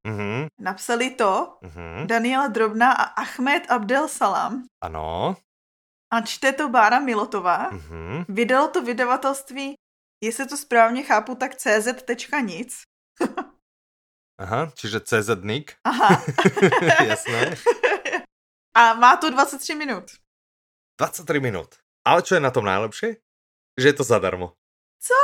[0.06, 0.48] Uh-huh.
[0.56, 2.08] Napsali to uh-huh.
[2.08, 4.64] Daniela Drobná a Ahmed Abdel Salam.
[4.80, 5.36] Ano.
[6.08, 7.74] A čte to Bára Milotová.
[7.74, 8.24] Uh-huh.
[8.30, 9.76] Vydalo to vydavatelství
[10.20, 11.88] Jestli to správně chápu, tak cz.
[12.42, 12.82] nic.
[14.36, 15.80] Aha, čiže CZ Nick.
[15.84, 16.20] Aha.
[17.08, 17.56] Jasné.
[18.76, 20.12] A má to 23 minut.
[21.00, 21.80] 23 minút.
[22.04, 23.16] Ale čo je na tom najlepšie?
[23.80, 24.52] Že je to zadarmo.
[25.00, 25.16] Co?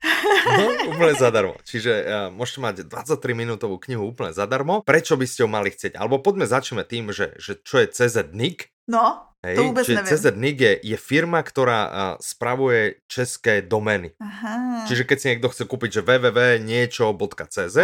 [0.40, 1.54] No, úplne zadarmo.
[1.64, 4.80] Čiže uh, môžete mať 23 minútovú knihu úplne zadarmo.
[4.80, 5.96] Prečo by ste ju mali chcieť?
[5.96, 8.72] Alebo poďme začneme tým, že, že čo je CZ Nick.
[8.90, 10.04] No, Hej, to vôbec neviem.
[10.04, 14.12] CZ Nick je, je firma, ktorá uh, spravuje české domény.
[14.20, 14.84] Aha.
[14.84, 17.76] Čiže keď si niekto chce kúpiť, že www.niečo.cz,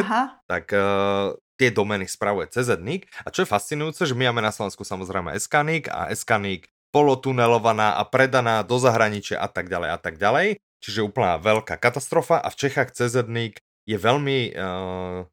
[0.44, 3.08] tak uh, tie domény spravuje CZ Nick.
[3.24, 6.68] A čo je fascinujúce, že my máme na Slovensku samozrejme SK Nick a SK Nick
[6.92, 10.60] polotunelovaná a predaná do zahraničia a tak ďalej a tak ďalej.
[10.84, 15.24] Čiže úplná veľká katastrofa a v Čechách CZNIK je veľmi, uh,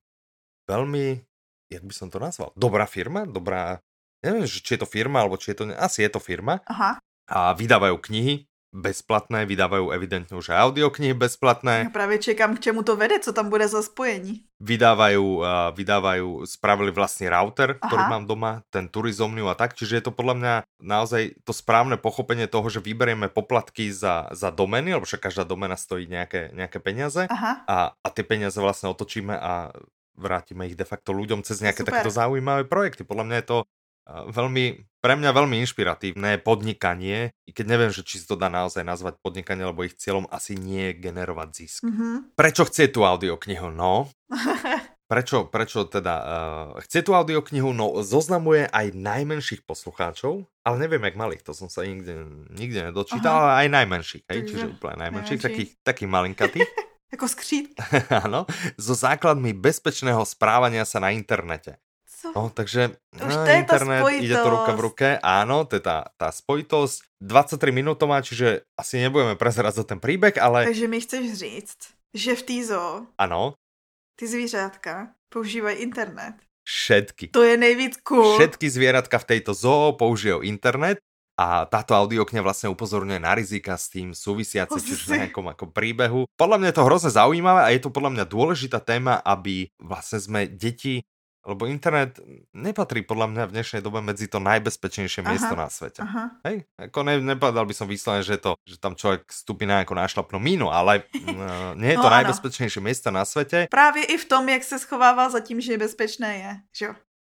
[0.71, 1.05] veľmi,
[1.67, 3.83] jak by som to nazval, dobrá firma, dobrá,
[4.23, 6.63] neviem, či je to firma, alebo či je to, asi je to firma.
[6.65, 6.97] Aha.
[7.27, 11.87] A vydávajú knihy, bezplatné, vydávajú evidentne už audioknihy bezplatné.
[11.87, 14.49] Ja práve čekám, k čemu to vede, co tam bude za spojení.
[14.57, 17.85] Vydávajú, uh, vydávajú, spravili vlastný router, Aha.
[17.85, 22.01] ktorý mám doma, ten Turizomniu a tak, čiže je to podľa mňa naozaj to správne
[22.01, 26.81] pochopenie toho, že vyberieme poplatky za, za domény, lebo však každá domena stojí nejaké, nejaké
[26.81, 27.69] peniaze Aha.
[27.69, 29.69] a, a tie peniaze vlastne otočíme a
[30.17, 32.01] vrátime ich de facto ľuďom cez nejaké Super.
[32.01, 33.05] takéto zaujímavé projekty.
[33.05, 33.57] Podľa mňa je to
[34.07, 34.65] veľmi,
[34.99, 39.19] pre mňa veľmi inšpiratívne podnikanie, i keď neviem, že či si to dá naozaj nazvať
[39.23, 41.81] podnikanie, lebo ich cieľom asi nie je generovať zisk.
[41.87, 42.13] Mm-hmm.
[42.35, 43.71] Prečo chce tú audioknihu?
[43.71, 44.11] No,
[45.11, 47.71] prečo, prečo teda uh, chce tú audioknihu?
[47.71, 53.35] No, zoznamuje aj najmenších poslucháčov, ale neviem, jak malých, to som sa nikde, nikde nedočítal,
[53.35, 53.41] Aha.
[53.43, 56.69] ale aj najmenších, hej, čiže úplne najmenších, takých, takých malinkatých.
[57.13, 57.77] Ako skřít.
[58.25, 61.77] Áno, so základmi bezpečného správania sa na internete.
[62.31, 66.15] No, takže Už to je internet, ide to ruka v ruke, áno, to je tá,
[66.15, 67.19] tá spojitosť.
[67.19, 70.67] 23 minútová, čiže asi nebudeme prezerať za ten príbeh, ale...
[70.67, 71.79] Takže mi chceš říct,
[72.15, 73.07] že v té zoo...
[73.19, 73.55] Áno.
[74.15, 76.35] Ty zvířátka používají internet.
[76.63, 77.35] Všetky.
[77.35, 78.39] To je nejvíc cool.
[78.39, 83.89] Všetky zvieratka v tejto zoo použijú internet a táto audiokňa vlastne upozorňuje na rizika s
[83.89, 86.29] tým súvisiace, čiže na nejakom ako príbehu.
[86.37, 90.21] Podľa mňa je to hrozne zaujímavé a je to podľa mňa dôležitá téma, aby vlastne
[90.21, 91.01] sme deti
[91.43, 92.23] lebo internet
[92.55, 95.99] nepatrí podľa mňa v dnešnej dobe medzi to najbezpečnejšie aha, miesto na svete.
[95.99, 96.39] Aha.
[96.47, 96.63] Hej?
[96.79, 100.39] Ako ne, nepovedal by som vyslovene, že, to, že tam človek vstupí na nejakú nášlapnú
[100.39, 103.67] mínu, ale uh, nie je to no, najbezpečnejšie miesto na svete.
[103.67, 106.51] Právě i v tom, jak se schovává za tím, že je bezpečné je.
[106.73, 106.87] Že?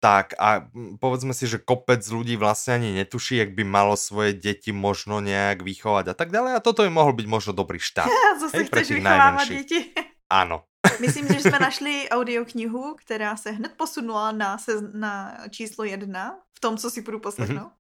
[0.05, 0.69] Tak a
[1.01, 5.65] povedzme si, že kopec ľudí vlastne ani netuší, jak by malo svoje deti možno nejak
[5.65, 6.61] vychovať a tak ďalej.
[6.61, 8.05] A toto by mohol byť možno dobrý štát.
[8.05, 9.81] Ja, zase hej, chceš vychovávať deti.
[10.29, 10.69] Áno,
[11.01, 16.61] Myslím, že jsme našli audioknihu, která se hned posunula na, se, na číslo jedna v
[16.61, 17.73] tom, co si budu poslechnout.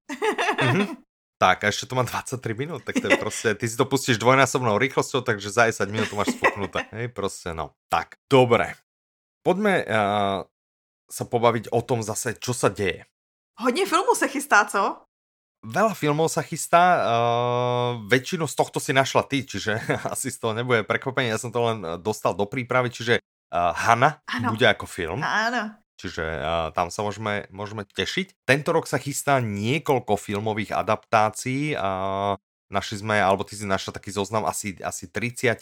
[0.60, 0.96] Mm-hmm.
[1.34, 4.22] Tak, a ešte to má 23 minút, tak to je proste, ty si to pustíš
[4.22, 6.86] dvojnásobnou rýchlosťou, takže za 10 minút to máš spuknuté.
[6.94, 7.74] Hej, proste, no.
[7.90, 8.78] Tak, dobre.
[9.42, 10.46] Poďme uh,
[11.10, 13.04] sa pobaviť o tom zase, čo sa deje.
[13.60, 15.04] Hodně filmů se chystá, co?
[15.64, 19.80] Veľa filmov sa chystá, uh, väčšinu z tohto si našla ty, čiže
[20.12, 24.20] asi z toho nebude prekvapenie, ja som to len dostal do prípravy, čiže uh, Hanna
[24.28, 24.52] ano.
[24.52, 25.24] bude ako film.
[25.24, 25.72] Áno.
[25.96, 28.44] Čiže uh, tam sa môžeme, môžeme tešiť.
[28.44, 31.72] Tento rok sa chystá niekoľko filmových adaptácií.
[31.72, 32.36] Uh,
[32.68, 35.56] našli sme, alebo ty si našla taký zoznam asi, asi 30 a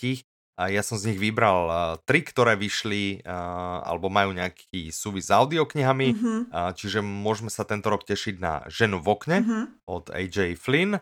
[0.58, 6.40] ja som z nich vybral tri, ktoré vyšli alebo majú nejaký súvis s audioknihami, mm-hmm.
[6.76, 9.64] čiže môžeme sa tento rok tešiť na Ženu v okne mm-hmm.
[9.88, 11.00] od AJ Flynn,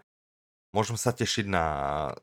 [0.71, 1.65] Môžem sa tešiť na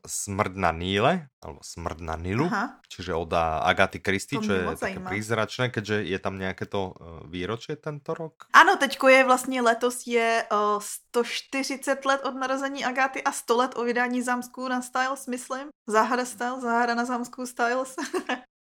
[0.08, 2.80] Smrd na Níle, alebo Smrd na Nilu, Aha.
[2.88, 7.76] čiže od Agaty Christy, čo je také prízračné, keďže je tam nejaké to e, výročie
[7.76, 8.48] tento rok.
[8.56, 13.56] Ano, teďko je vlastně letos je uh, e, 140 let od narození Agaty a 100
[13.56, 15.68] let o vydání Zámsků na Styles, myslím.
[15.86, 17.94] Záhada Styles, Záhada na Zámsků Styles.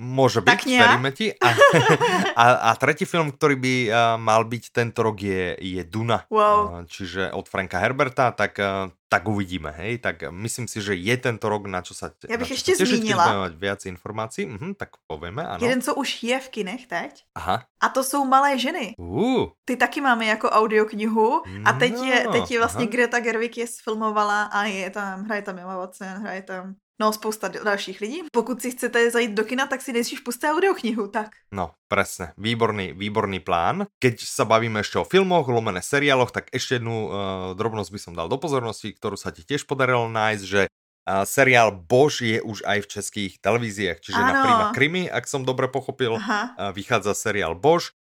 [0.00, 1.28] Môže byť, veríme ti.
[1.36, 1.48] A,
[2.32, 6.24] a, a tretí film, ktorý by uh, mal byť tento rok je, je Duna.
[6.32, 6.56] Wow.
[6.56, 10.00] Uh, čiže od Franka Herberta, tak, uh, tak uvidíme, hej.
[10.00, 13.44] Tak myslím si, že je tento rok na čo sa Ja bych ešte zmínila.
[13.44, 15.60] mať viac informácií, uh-huh, tak povieme, áno.
[15.60, 17.36] Jeden, co už je v kinech teď.
[17.36, 17.68] Aha.
[17.68, 18.96] A to jsou Malé ženy.
[18.96, 19.52] Uh.
[19.68, 22.92] Ty taky máme jako audioknihu a teď no, je, teď je vlastně aha.
[22.92, 27.48] Greta Gerwig je sfilmovala a je tam, hraje tam Emma Watson, hraje tam No, spousta
[27.48, 28.18] dalších lidí.
[28.28, 31.32] Pokud si chcete zajít do kina, tak si nejdřív puste audioknihu, tak.
[31.48, 32.36] No, presne.
[32.36, 33.88] Výborný, výborný plán.
[33.96, 37.10] Keď sa bavíme ešte o filmoch, lomené seriáloch, tak ešte jednu uh,
[37.56, 41.72] drobnosť by som dal do pozornosti, ktorú sa ti tiež podarilo nájsť, že uh, seriál
[41.72, 44.28] Bož je už aj v českých televíziách, čiže ano.
[44.28, 47.96] na Prima Krimi, ak som dobre pochopil, uh, vychádza seriál Bož.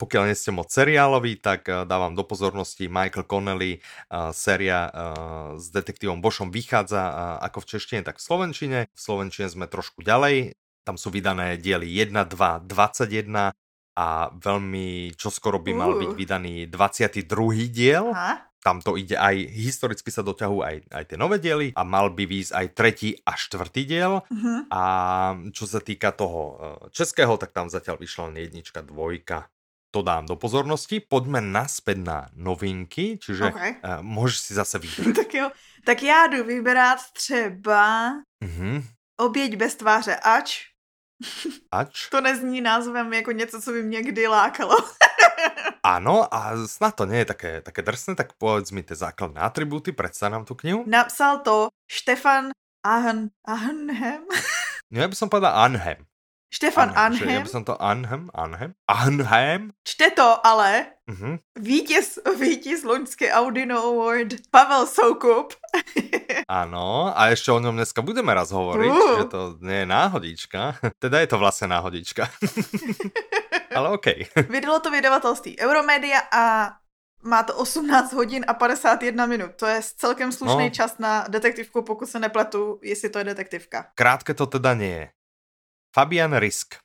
[0.00, 5.60] Pokiaľ nie ste moc seriáloví, tak uh, dávam do pozornosti Michael Connelly, uh, séria uh,
[5.60, 8.78] s detektívom Bošom vychádza ako v češtine, tak v slovenčine.
[8.88, 10.56] V slovenčine sme trošku ďalej,
[10.88, 13.52] tam sú vydané diely 1, 2, 21
[14.00, 17.68] a veľmi čoskoro by mal byť vydaný 22.
[17.68, 18.16] diel.
[18.16, 18.48] Aha.
[18.60, 22.28] tam to ide aj, historicky sa doťahujú aj, aj tie nové diely a mal by
[22.28, 24.20] výjsť aj tretí a štvrtý diel.
[24.20, 24.68] Uh-huh.
[24.68, 24.82] A
[25.52, 26.60] čo sa týka toho
[26.92, 29.48] českého, tak tam zatiaľ vyšla len jednička, dvojka.
[29.90, 31.02] To dám do pozornosti.
[31.02, 33.70] Poďme naspäť na novinky, čiže okay.
[33.82, 35.14] uh, môžeš si zase vybrať.
[35.26, 35.46] tak jo,
[35.84, 38.12] tak já jdu vybrat třeba
[38.44, 38.82] uh-huh.
[39.20, 40.70] Oběť bez tváře, ač
[41.72, 42.08] Ač?
[42.10, 44.76] To nezní názvem jako něco, co by mě kdy lákalo.
[45.84, 49.96] Áno, a snad to nie je také, také drsné, tak povedz mi tie základné atribúty,
[49.96, 50.84] predstav nám tú knihu.
[50.84, 52.52] Napsal to Štefan
[52.84, 54.28] Ahn, Ahnhem.
[54.92, 56.04] Ja by som povedal Anhem.
[56.50, 57.30] Štefan Anhem.
[57.30, 59.70] Ja by som to Anhem, Anhem, Anhem.
[59.86, 61.38] Čte to ale uh-huh.
[61.54, 65.54] vítěz, vítěz loňské Audino Award Pavel Soukup.
[66.50, 69.18] Áno, a ešte o ňom dneska budeme raz hovoriť, uh.
[69.22, 70.60] že to nie je náhodička.
[71.02, 72.26] Teda je to vlastne náhodička.
[73.78, 74.34] ale OK.
[74.50, 76.74] Vydalo to vydavatelství Euromedia a
[77.22, 79.54] má to 18 hodin a 51 minut.
[79.54, 80.74] To je celkem slušný no.
[80.74, 83.94] čas na detektivku, pokud se nepletu, jestli to je detektivka.
[83.94, 85.06] Krátke to teda nie je.
[85.94, 86.78] Fabian Risk.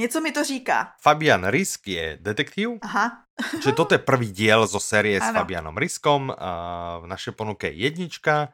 [0.00, 0.92] Něco mi to říká.
[1.00, 2.80] Fabian Risk je detektív.
[2.82, 3.24] Aha.
[3.60, 5.28] Čiže toto je prvý diel zo série ano.
[5.28, 6.32] s Fabianom Riskom.
[7.00, 8.52] V našej ponuke je jednička,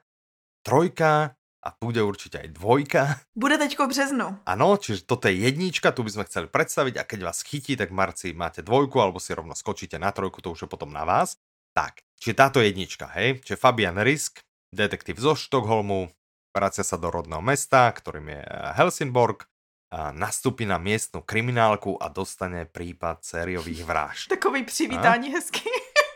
[0.67, 3.03] trojka a bude určite aj dvojka.
[3.35, 4.27] Bude teďko v březnu.
[4.47, 7.91] Áno, čiže toto je jednička, tu by sme chceli predstaviť a keď vás chytí, tak
[7.91, 11.39] marci máte dvojku alebo si rovno skočíte na trojku, to už je potom na vás.
[11.75, 16.11] Tak, čiže táto jednička, hej, čiže Fabian Risk, detektív zo Štokholmu,
[16.55, 18.43] vracia sa do rodného mesta, ktorým je
[18.79, 19.51] Helsingborg,
[20.13, 24.29] nastúpi na miestnu kriminálku a dostane prípad sériových vražd.
[24.37, 25.69] Takový přivítání hezky.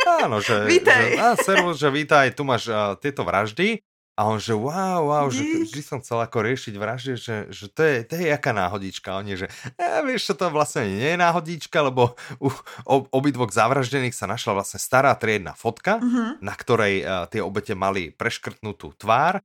[0.07, 1.17] Áno, že, Vítej.
[1.17, 3.81] že, á, servus, že vítaj, tu máš uh, tieto vraždy.
[4.21, 7.81] A on že wow, wow, že vždy som chcel ako riešiť vraždy, že, že to,
[7.81, 9.17] je, to je jaká náhodička.
[9.17, 9.49] Oni, že
[9.81, 12.53] ja, vieš, čo to vlastne nie je náhodička, lebo u
[12.85, 16.37] ob, obidvoch zavraždených sa našla vlastne stará triedna fotka, uh-huh.
[16.45, 19.41] na ktorej uh, tie obete mali preškrtnutú tvár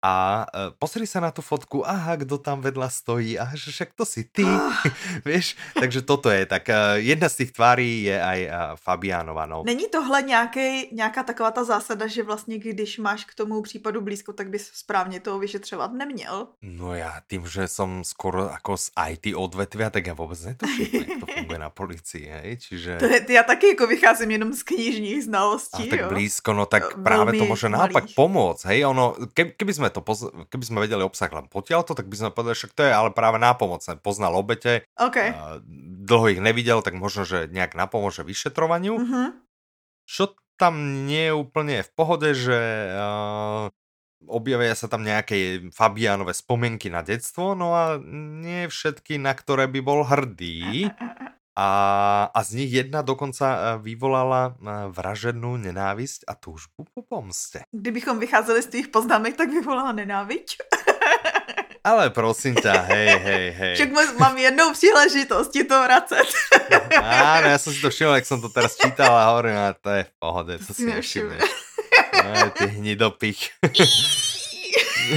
[0.00, 3.92] a uh, pozri sa na tú fotku, aha, kto tam vedľa stojí, a že však
[3.92, 4.48] to si ty,
[5.28, 9.62] vieš, takže toto je, tak uh, jedna z tých tváří je aj uh, Fabiánova, no.
[9.66, 14.32] Není tohle nějaký, nějaká taková ta zásada, že vlastně když máš k tomu případu blízko,
[14.32, 16.48] tak bys správně toho vyšetřovat neměl?
[16.64, 21.10] No ja tým, že som skoro ako z IT odvetvia, tak ja vôbec netuším, jak
[21.20, 22.90] to funguje na policii, hej, čiže...
[22.98, 26.08] To je, ja taky jako vycházím jenom z knižních znalostí, a tak jo.
[26.08, 30.64] blízko, no tak práve to môže naopak pomôcť, hej, ono, keby sme to, poz- keby
[30.64, 33.42] sme vedeli obsah len potiaľ to, tak by sme povedali, že to je ale práve
[33.42, 33.98] nápomocné.
[33.98, 35.34] Poznal obete, okay.
[36.06, 38.94] dlho ich nevidel, tak možno, že nejak napomôže vyšetrovaniu.
[38.96, 39.28] Uh-huh.
[40.06, 42.58] Čo tam nie je úplne v pohode, že
[42.92, 43.72] uh,
[44.28, 49.80] objavia sa tam nejaké Fabianové spomienky na detstvo, no a nie všetky, na ktoré by
[49.80, 50.92] bol hrdý.
[51.58, 51.68] A,
[52.30, 57.66] a z nich jedna dokonca e, vyvolala e, vražednú nenávisť a túžbu po pomste.
[57.74, 60.46] Kdybychom vycházeli z tých poznámek, tak vyvolala nenáviť.
[61.80, 63.74] Ale prosím ťa, hej, hej, hej.
[63.74, 66.28] Však mám jednou příležitost ti to vracet.
[67.00, 69.88] Áno, ja som si to všimol, jak som to teraz čítal a hovorím, a to
[69.88, 71.40] je v pohode, to si nevšimneš.
[72.52, 73.56] Ty hnidopich.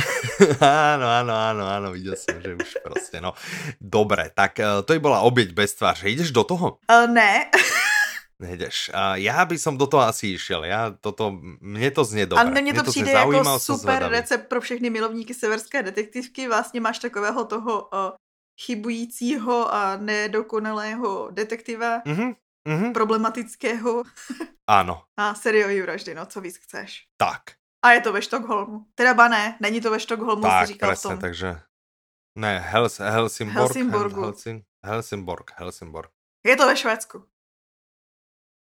[0.93, 3.37] áno, áno, áno, áno, videl som, že už proste, no.
[3.77, 6.09] Dobre, tak uh, to by bola obieť bez tváře.
[6.09, 6.67] Ideš do toho?
[6.89, 7.49] Uh, ne.
[8.39, 8.91] Nejdeš.
[8.93, 10.65] Uh, já by som do toho asi išiel.
[10.67, 12.43] Ja toto, mne to znie dobre.
[12.43, 16.47] A mne to, to přijde jako super recept pro všechny milovníky severské detektivky.
[16.47, 18.19] Vlastně máš takového toho uh,
[18.65, 22.01] chybujícího a nedokonalého detektiva.
[22.05, 22.35] Mm-hmm.
[22.67, 22.91] Mm-hmm.
[22.93, 24.03] Problematického.
[24.67, 25.03] Áno.
[25.17, 27.03] A seriózní vraždy, no co víc chceš.
[27.17, 27.62] Tak.
[27.83, 28.87] A je to ve Štokholmu.
[28.95, 31.19] Teda ba ne, není to ve Štokholmu, tak, si říkal presne, v tom.
[31.19, 31.49] takže...
[32.33, 33.57] Ne, Hels, Helsingborg.
[33.59, 34.21] Helsingborgu.
[34.21, 36.09] Helsing, Helsingborg, Helsingborg.
[36.41, 37.17] Je to ve Švédsku.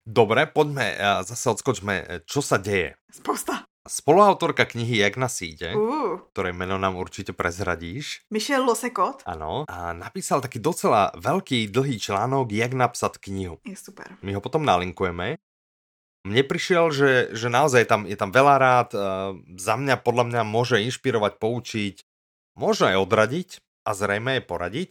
[0.08, 2.96] Dobre, poďme, zase odskočme, čo sa deje.
[3.12, 3.68] Spousta.
[3.84, 6.20] Spoluautorka knihy Jak na síde, uh.
[6.32, 8.24] ktoré meno nám určite prezradíš.
[8.32, 9.24] Michel Losekot.
[9.28, 9.68] Áno.
[9.68, 13.60] A napísal taký docela veľký, dlhý článok Jak napsať knihu.
[13.68, 14.16] Je super.
[14.24, 15.36] My ho potom nalinkujeme.
[16.26, 19.02] Mne prišiel, že, že naozaj tam, je tam veľa rád, uh,
[19.54, 21.96] za mňa, podľa mňa môže inšpirovať, poučiť,
[22.58, 23.48] možno aj odradiť
[23.86, 24.90] a zrejme aj poradiť.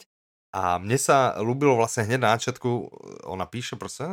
[0.56, 2.70] A mne sa ľúbilo vlastne hneď na začiatku,
[3.28, 4.08] ona píše proste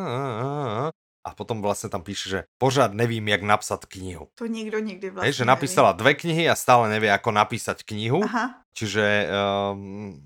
[1.24, 4.28] a potom vlastne tam píše, že pořád nevím, jak napsať knihu.
[4.36, 8.20] To nikto nikdy vlastne Hej, že napísala dve knihy a stále nevie, ako napísať knihu.
[8.28, 8.60] Aha.
[8.76, 10.20] Čiže um,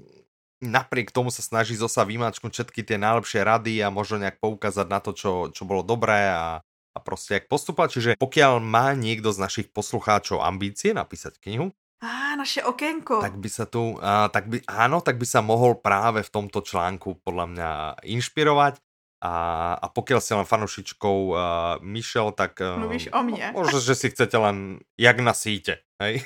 [0.59, 4.98] napriek tomu sa snaží zosa vymačknúť všetky tie najlepšie rady a možno nejak poukázať na
[4.98, 6.66] to, čo, čo bolo dobré a,
[6.99, 7.89] a proste jak postupovať.
[7.95, 13.19] Čiže pokiaľ má niekto z našich poslucháčov ambície napísať knihu, Á, naše okénko.
[13.19, 16.63] Tak by sa tu, á, tak by, áno, tak by sa mohol práve v tomto
[16.63, 17.71] článku podľa mňa
[18.07, 18.79] inšpirovať.
[19.19, 19.35] A,
[19.75, 21.39] a pokiaľ si len fanušičkou uh,
[21.83, 22.63] Michelle, tak...
[22.63, 23.51] Uh, Mluvíš o mne.
[23.51, 26.23] Možno, že si chcete len jak na síte, hej?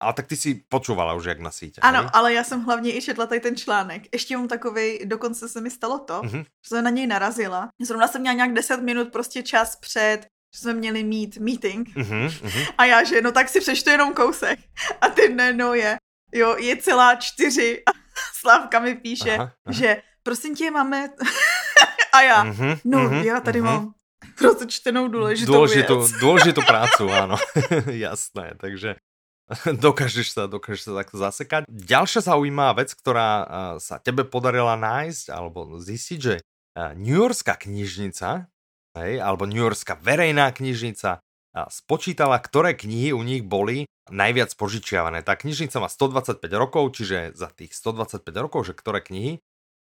[0.00, 1.80] Ale tak ty si počúvala už jak na síte.
[1.80, 4.02] Ano, ale já jsem hlavně i četla tady ten článek.
[4.12, 6.44] Ještě mám takovej, dokonce se mi stalo to, mm-hmm.
[6.44, 7.68] že jsem na něj narazila.
[7.82, 11.88] Zrovna jsem měla nějak 10 minut prostě čas před že jsme měli mít meeting.
[11.96, 14.58] Mm-hmm, A já, že no tak si přečtu jenom kousek.
[15.00, 15.96] A ty ne, no je,
[16.34, 17.82] jo, je celá čtyři.
[17.86, 17.90] A
[18.40, 19.72] Slávka mi píše, aha, aha.
[19.72, 21.08] že prosím tě, máme...
[22.12, 23.64] a já, mm-hmm, no mm-hmm, já tady mm-hmm.
[23.64, 23.92] mám
[24.40, 26.12] rozečtenou důležitou dôležitú, věc.
[26.20, 27.36] dôležitú prácu, áno.
[27.92, 28.96] Jasné, takže
[29.86, 31.62] dokážeš sa, dokážeš sa takto zasekať.
[31.70, 33.28] Ďalšia zaujímavá vec, ktorá
[33.78, 36.42] sa tebe podarila nájsť alebo zistiť, že
[36.98, 38.50] New Yorkská knižnica,
[39.00, 41.24] hej, alebo New Yorkská verejná knižnica
[41.72, 45.24] spočítala, ktoré knihy u nich boli najviac požičiavané.
[45.24, 49.40] Tá knižnica má 125 rokov, čiže za tých 125 rokov, že ktoré knihy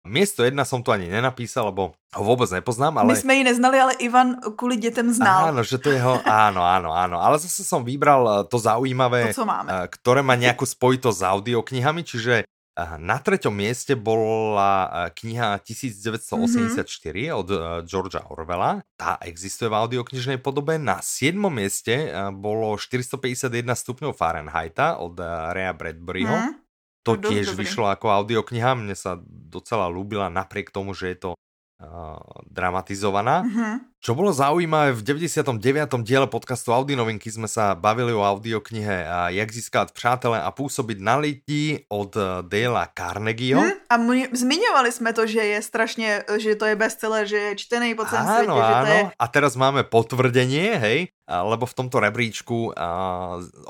[0.04, 3.16] Miesto jedna som tu ani nenapísal, lebo ho vôbec nepoznám, ale...
[3.16, 5.56] My sme ji neznali, ale Ivan kvôli detem znal.
[5.56, 6.20] Áno, že to je ho...
[6.28, 7.24] Áno, áno, áno.
[7.24, 12.04] Ale zase som vybral eh, to zaujímavé, to, eh, ktoré má nejakú spojitosť s audioknihami,
[12.04, 17.40] čiže eh, na treťom mieste bola kniha 1984 mm-hmm.
[17.40, 17.48] od
[17.88, 18.84] Georgia Orwella.
[19.00, 20.76] Tá existuje v audioknižnej podobe.
[20.84, 25.16] Na siedmom mieste bolo 451 stupňov Fahrenheita od
[25.56, 26.36] Rea Bradburyho.
[26.36, 26.63] Mm.
[27.04, 27.68] To tiež dobrý.
[27.68, 33.44] vyšlo ako audiokniha, mne sa docela ľúbila napriek tomu, že je to uh, dramatizovaná.
[33.44, 33.76] Uh-huh.
[34.04, 35.64] Čo bolo zaujímavé, v 99.
[36.04, 41.16] diele podcastu Audi novinky sme sa bavili o audioknihe Jak získať přátele a pôsobiť na
[41.16, 43.64] lidi od uh, Dale Carnegieho.
[43.64, 47.52] Hmm, a my, zmiňovali sme to, že je strašne, že to je bestseller, že je
[47.64, 48.52] čtený po celém áno, svete.
[48.52, 49.04] Áno, že to je...
[49.16, 52.76] a teraz máme potvrdenie, hej, lebo v tomto rebríčku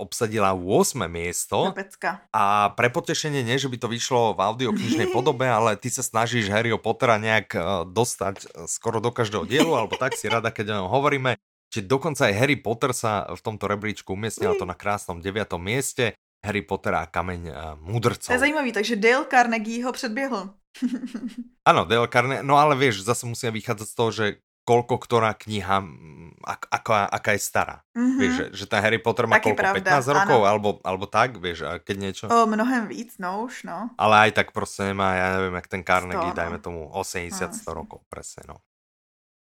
[0.02, 1.06] obsadila 8.
[1.06, 1.70] miesto.
[1.78, 2.26] Pecka.
[2.34, 6.50] A pre potešenie nie, že by to vyšlo v audioknižnej podobe, ale ty sa snažíš
[6.50, 7.54] Harryho Pottera nejak
[7.94, 11.36] dostať skoro do každého dielu, alebo tak si rada, keď o ňom hovoríme.
[11.68, 15.60] Čiže dokonca aj Harry Potter sa v tomto rebríčku umiestnil to na krásnom 9.
[15.60, 16.16] mieste.
[16.44, 17.42] Harry Potter a kameň
[17.80, 18.28] múdrcov.
[18.28, 20.52] To je zajímavý, takže Dale Carnegie ho předběhl.
[21.70, 24.26] Áno, Dale Carnegie, no ale vieš, zase musíme vychádzať z toho, že
[24.64, 25.84] koľko ktorá kniha,
[26.44, 27.84] ak, aká, aká je stará.
[27.96, 28.20] Mm-hmm.
[28.20, 31.68] Vieš, že, že ten Harry Potter má koľko, pravda, 15 rokov, alebo, alebo tak, vieš,
[31.68, 32.26] a keď niečo...
[32.32, 33.92] O, mnohem víc, no už, no.
[34.00, 37.72] Ale aj tak proste nemá, ja neviem, jak ten Carnegie, 100, dajme tomu 80-100 no,
[37.76, 38.64] rokov, presne, no.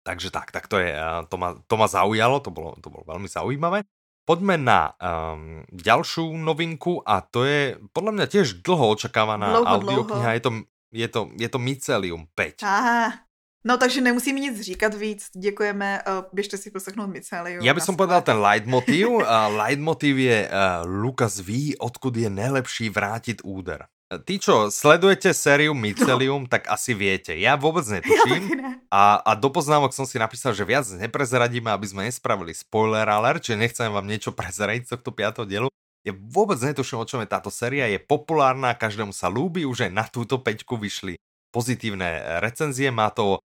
[0.07, 0.95] Takže tak, tak to je,
[1.27, 3.83] to ma, to ma zaujalo, to bolo, to bolo veľmi zaujímavé.
[4.23, 10.31] Poďme na um, ďalšiu novinku a to je podľa mňa tiež dlho očakávaná dlouho, audiokniha,
[10.31, 10.39] dlouho.
[10.39, 10.51] je to,
[10.91, 12.63] je to, je to Mycelium 5.
[12.63, 13.27] Aha.
[13.67, 17.67] No takže nemusíme nic říkat víc, děkujeme, uh, běžte si poslechnout Mycelium.
[17.67, 19.27] Ja by som povedal ten leitmotiv.
[19.27, 19.27] Uh,
[19.59, 23.91] leitmotiv je uh, Lukas ví, odkud je najlepší vrátiť úder.
[24.07, 26.51] Tí, čo sledujete sériu Mycelium, no.
[26.51, 27.35] tak asi viete.
[27.35, 28.43] Ja vôbec netuším.
[28.55, 33.03] Ja a, a do poznámok som si napísal, že viac neprezradíme, aby sme nespravili spoiler
[33.11, 35.43] alert, čiže nechcem vám niečo prezradiť z tohto 5.
[35.51, 35.67] dielu.
[36.07, 37.91] Ja vôbec netuším, o čom je táto séria.
[37.91, 41.19] Je populárna, každému sa ľúbi, už aj na túto peťku vyšli
[41.51, 42.95] pozitívne recenzie.
[42.95, 43.43] Má to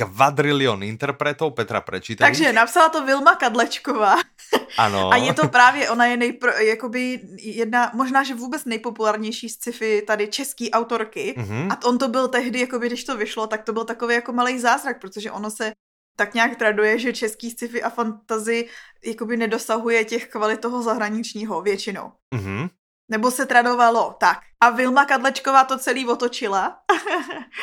[0.00, 2.24] kvadrilion interpretov, Petra prečítaj.
[2.24, 4.16] Takže napsala to Vilma Kadlečková.
[4.78, 5.12] Ano.
[5.12, 10.02] A je to právě, ona je nejpr, jakoby jedna, možná, že vůbec nejpopulárnější z sci-fi
[10.06, 11.34] tady český autorky.
[11.38, 11.72] Mm-hmm.
[11.72, 14.58] A on to byl tehdy, jakoby, když to vyšlo, tak to byl takový jako malý
[14.58, 15.72] zázrak, protože ono se
[16.16, 18.68] tak nějak traduje, že český sci-fi a fantasy
[19.04, 22.12] jakoby nedosahuje těch kvalit toho zahraničního většinou.
[22.34, 22.68] Mm-hmm.
[23.10, 24.38] Nebo se tradovalo tak.
[24.60, 26.78] A Vilma Kadlečková to celý otočila.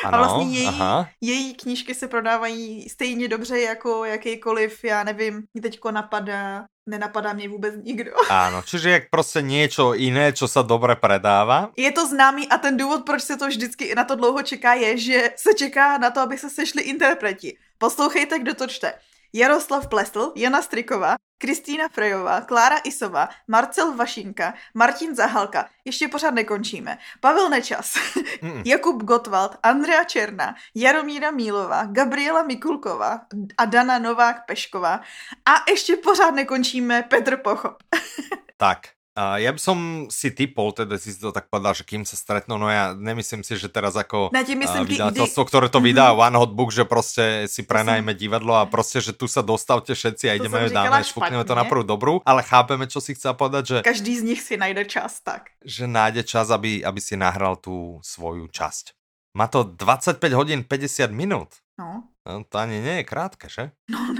[0.04, 0.80] Ano, a vlastně její,
[1.20, 7.48] její knížky se prodávají stejně dobře jako jakýkoliv, já nevím, mě teďko napadá, nenapadá mě
[7.48, 8.12] vůbec nikdo.
[8.30, 11.70] Áno, čiže jak prostě něco jiné, co se dobře predává.
[11.76, 14.98] Je to známý a ten důvod, proč se to vždycky na to dlouho čeká, je,
[14.98, 17.56] že se čeká na to, aby se sešli interpreti.
[17.78, 18.94] Poslouchejte, kdo to čte.
[19.32, 26.98] Jaroslav Plesl, Jana Striková, Kristýna Frejová, Klára Isová, Marcel Vašinka, Martin Zahalka, ještě pořád nekončíme,
[27.20, 27.94] Pavel Nečas,
[28.42, 28.62] mm.
[28.66, 33.20] Jakub Gottwald, Andrea Černá, Jaromíra Mílová, Gabriela Mikulková
[33.58, 35.00] a Dana Novák Pešková
[35.46, 37.82] a ještě pořád nekončíme Petr Pochop.
[38.56, 38.78] tak,
[39.18, 39.78] Uh, ja by som
[40.14, 43.58] si typol, teda si to tak povedal, že kým sa stretnú, no ja nemyslím si,
[43.58, 46.26] že teraz ako uh, vydateľstvo, ktoré to vydá mm-hmm.
[46.30, 50.24] One Hot Book, že proste si prenajme divadlo a proste, že tu sa dostavte všetci
[50.30, 53.62] a to ideme, dáme, špukneme to na prvú dobrú, ale chápeme, čo si chcel povedať,
[53.66, 53.76] že...
[53.82, 55.50] Každý z nich si najde čas, tak.
[55.66, 58.94] Že nájde čas, aby, aby si nahral tú svoju časť.
[59.34, 61.58] Má to 25 hodín 50 minút.
[61.74, 62.06] No.
[62.22, 62.46] no.
[62.46, 63.74] To ani nie je krátke, že?
[63.90, 64.14] No.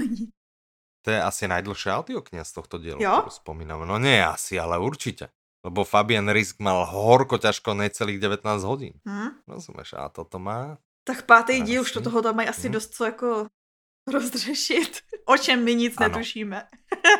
[1.03, 3.23] To je asi najdlhšia audiokniha z tohto dielu, jo?
[3.23, 3.87] ktorú spomíname.
[3.87, 5.31] No nie asi, ale určite.
[5.63, 8.95] Lebo Fabian Risk mal horko ťažko necelých 19 hodín.
[9.03, 9.35] Hmm?
[9.43, 12.73] Rozumieš, a toto má Tak pátý díl už to toho tam mají asi hmm.
[12.73, 13.47] dost co jako
[14.07, 16.07] rozřešit, o čem my nic ano.
[16.07, 16.67] netušíme.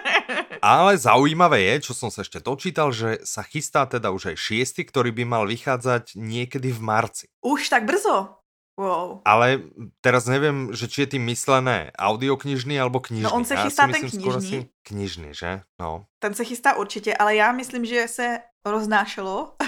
[0.62, 4.84] Ale zaujímavé je, čo som sa ešte dočítal, že sa chystá teda už aj šiestý,
[4.84, 7.26] ktorý by mal vychádzať niekedy v marci.
[7.46, 8.39] Už tak brzo?
[8.80, 9.20] Wow.
[9.28, 9.60] Ale
[10.00, 13.28] teraz neviem, že či je tým myslené audioknižný alebo knižný.
[13.28, 14.72] No on se chystá ja ten knižný.
[14.88, 15.68] knižný, že?
[15.76, 16.08] No.
[16.24, 19.60] Ten se chystá určitě, ale já myslím, že se roznášelo.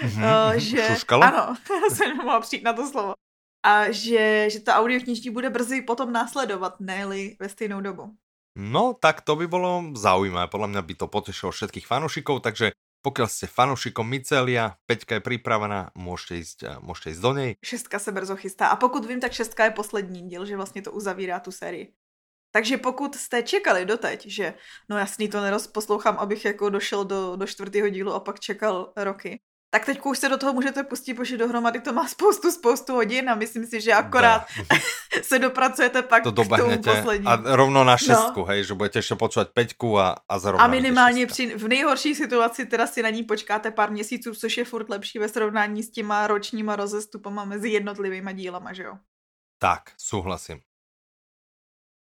[0.00, 0.52] mm-hmm.
[0.56, 0.82] že...
[0.96, 1.22] Šuškalo?
[1.22, 1.56] Ano,
[1.92, 3.12] se nemohla přijít na to slovo.
[3.66, 7.06] A že, že ta audioknižní bude brzy potom následovat, ne
[7.40, 8.16] ve stejnou dobu.
[8.56, 10.48] No, tak to by bolo zaujímavé.
[10.48, 12.72] Podľa mňa by to potešilo všetkých fanúšikov, takže
[13.02, 17.50] pokiaľ ste fanúšikom Micelia, Peťka je pripravená, môžete ísť, eh, môžete ísť do nej.
[17.64, 18.68] Šestka se brzo chystá.
[18.68, 21.92] A pokud vím, tak šestka je poslední díl, že vlastně to uzavírá tu sérii.
[22.52, 24.54] Takže pokud jste čekali doteď, že
[24.88, 29.40] no jasný, to nerozposlouchám, abych jako došel do, do čtvrtého dílu a pak čekal roky,
[29.70, 33.30] tak teď už se do toho můžete pustit, protože dohromady to má spoustu, spoustu hodin
[33.30, 34.46] a myslím si, že akorát
[35.22, 37.26] se dopracujete pak to k tomu poslední.
[37.26, 37.98] A rovno na no.
[37.98, 38.44] šestku, no.
[38.44, 42.66] hej, že budete ještě počúvať peťku a, a zrovna A minimálně při, v nejhorší situaci
[42.66, 46.26] teda si na ní počkáte pár měsíců, což je furt lepší ve srovnání s těma
[46.26, 48.98] ročníma rozestupama mezi jednotlivými dílama, že jo?
[49.58, 50.60] Tak, súhlasím.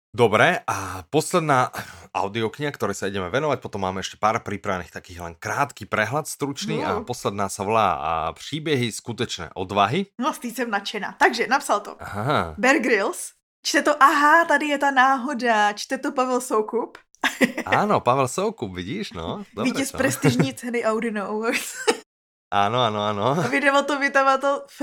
[0.09, 1.69] Dobre, a posledná
[2.17, 6.81] audiokniha, ktorej sa ideme venovať, potom máme ešte pár pripravených takých len krátky prehľad, stručný
[6.81, 6.85] no.
[6.85, 10.09] a posledná sa volá a příběhy skutečné odvahy.
[10.17, 11.21] No, s jsem nadšená.
[11.21, 11.93] Takže, napsal to.
[12.01, 12.57] Aha.
[12.57, 13.37] Bear Grylls.
[13.61, 15.73] Čte to, aha, tady je ta náhoda.
[15.73, 16.97] Čte to Pavel Soukup.
[17.65, 19.45] Áno, Pavel Soukup, vidíš, no.
[19.53, 21.75] Dobre, Vítěz prestižní ceny Audino Awards.
[22.49, 23.37] Áno, áno, áno.
[23.45, 24.65] Vydával to vydavatel...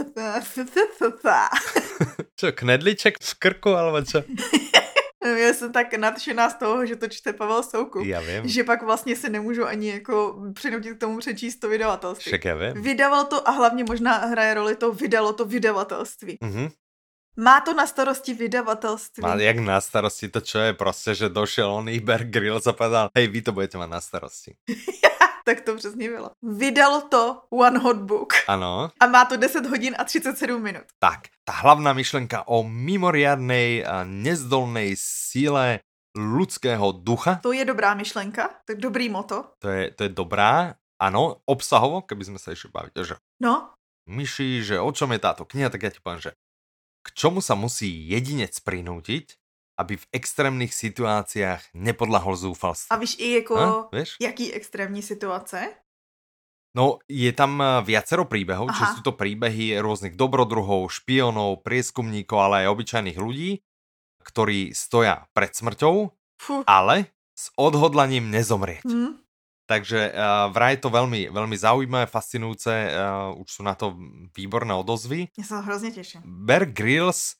[2.38, 4.22] čo, knedliček v krku, alebo čo?
[5.34, 8.06] Já jsem tak nadšená z toho, že to čte Pavel Soukup.
[8.06, 8.48] Já vím.
[8.48, 12.30] Že pak vlastně se nemůžu ani jako přinutit k tomu přečíst to vydavatelství.
[12.30, 12.82] Však já vím.
[12.82, 16.38] Vydával to a hlavně možná hraje roli to, vydalo to vydavatelství.
[16.42, 16.70] Mm-hmm.
[17.38, 19.22] Má to na starosti vydavatelství.
[19.22, 23.08] Má jak na starosti to, čo je prostě, že došel on Iber Grill a povedal,
[23.14, 24.56] hej, vy to budete mať na starosti.
[25.46, 26.30] tak to přesně bylo.
[26.42, 28.34] Vydal to One Hot Book.
[28.48, 28.90] Ano.
[29.00, 30.82] A má to 10 hodin a 37 minut.
[30.98, 35.86] Tak, ta hlavná myšlenka o mimoriadnej a nezdolnej síle
[36.18, 37.38] ľudského ducha.
[37.46, 39.54] To je dobrá myšlenka, to je dobrý moto.
[39.62, 43.70] To je, to je dobrá, ano, obsahovo, keby sme sa ešte bavili, že no.
[44.10, 46.32] Myši, že o čom je táto kniha, tak ja ti poviem, že
[47.06, 49.38] k čomu sa musí jedinec prinútiť,
[49.78, 52.88] aby v extrémních situacích nepodlahol zoufalství.
[52.90, 54.16] A víš i jako, víš?
[54.20, 55.68] jaký extrémní situace?
[56.76, 62.68] No, je tam eh, viacero príbehov, čiže sú to príbehy rôznych dobrodruhov, špionov, prieskumníkov, ale
[62.68, 63.64] aj obyčajných ľudí,
[64.20, 66.62] ktorí stoja pred smrťou, Fuh.
[66.68, 68.84] ale s odhodlaním nezomrieť.
[68.84, 69.24] Hmm.
[69.66, 73.98] Takže uh, vraj je to veľmi, veľmi zaujímavé, fascinujúce, uh, už sú na to
[74.30, 75.26] výborné odozvy.
[75.34, 76.22] Ja sa hrozne teším.
[76.22, 77.34] Bear Grylls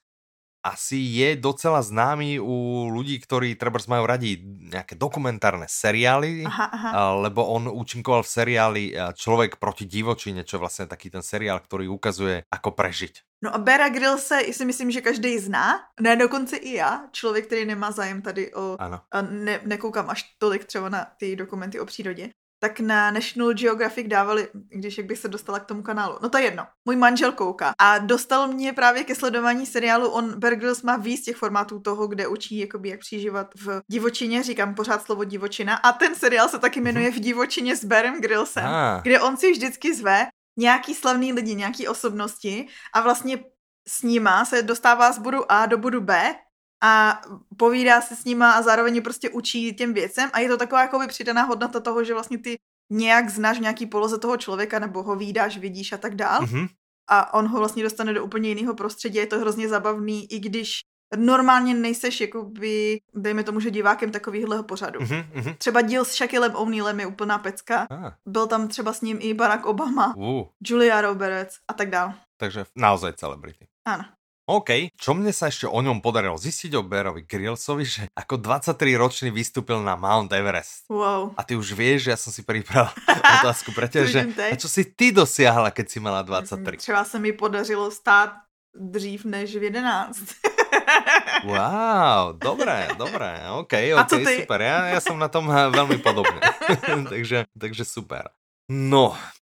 [0.66, 6.90] asi je docela známy u ľudí, ktorí treba majú radi nejaké dokumentárne seriály, aha, aha.
[7.22, 11.86] lebo on účinkoval v seriáli Človek proti divočine, čo je vlastne taký ten seriál, ktorý
[11.86, 13.22] ukazuje, ako prežiť.
[13.44, 13.86] No a Bera
[14.16, 18.54] se si myslím, že každý zná, ne dokonce i já, člověk, který nemá zájem tady
[18.54, 18.76] o...
[18.80, 19.00] Ano.
[19.12, 22.30] A ne, nekoukám až tolik třeba na ty dokumenty o přírodě,
[22.68, 26.18] tak na National Geographic dávali, když jak bych se dostala k tomu kanálu.
[26.22, 26.66] No to je jedno.
[26.84, 30.08] Můj manžel kouká a dostal mě právě ke sledování seriálu.
[30.08, 34.74] On Bergils má víc těch formátů toho, kde učí jakoby jak přižívat v divočině, říkám
[34.74, 39.00] pořád slovo divočina a ten seriál se taky jmenuje V divočině s Berem Grillsem, ah.
[39.02, 40.26] kde on si vždycky zve
[40.58, 43.38] nějaký slavný lidi, nějaký osobnosti a vlastně
[43.88, 46.34] s nima se dostává z bodu A do bodu B
[46.82, 47.20] a
[47.56, 51.06] povídá se s nima a zároveň prostě učí těm věcem a je to taková jakoby
[51.06, 52.56] přidaná hodnota toho, že vlastně ty
[52.92, 56.40] nějak znáš nějaký poloze toho člověka nebo ho vídáš, vidíš a tak dál.
[56.40, 56.68] Mm-hmm.
[57.10, 60.80] A on ho vlastně dostane do úplně jiného prostředí, je to hrozně zabavný, i když
[61.16, 65.00] normálně nejseš jakoby, dejme tomu, že divákem takovýhleho pořadu.
[65.00, 65.56] Mm-hmm.
[65.58, 67.86] Třeba díl s Shakilem O'Neillem je úplná pecka.
[67.90, 68.12] Ah.
[68.26, 70.46] Byl tam třeba s ním i Barack Obama, uh.
[70.66, 72.14] Julia Roberts a tak dál.
[72.36, 73.66] Takže naozaj celebrity.
[73.86, 74.04] Áno.
[74.46, 78.78] OK, čo mne sa ešte o ňom podarilo zistiť o Berovi Grillsovi, že ako 23
[78.94, 80.86] ročný vystúpil na Mount Everest.
[80.86, 81.34] Wow.
[81.34, 82.94] A ty už vieš, že ja som si pripravil
[83.42, 86.78] otázku pre teba, že a čo si ty dosiahla, keď si mala 23?
[86.78, 90.14] Třeba sa mi podařilo stát dřív než v 11.
[91.44, 94.62] wow, dobré, dobré, OK, OK, super.
[94.62, 96.38] Ja, ja som na tom veľmi podobne.
[97.12, 98.30] takže, takže super.
[98.70, 99.14] No,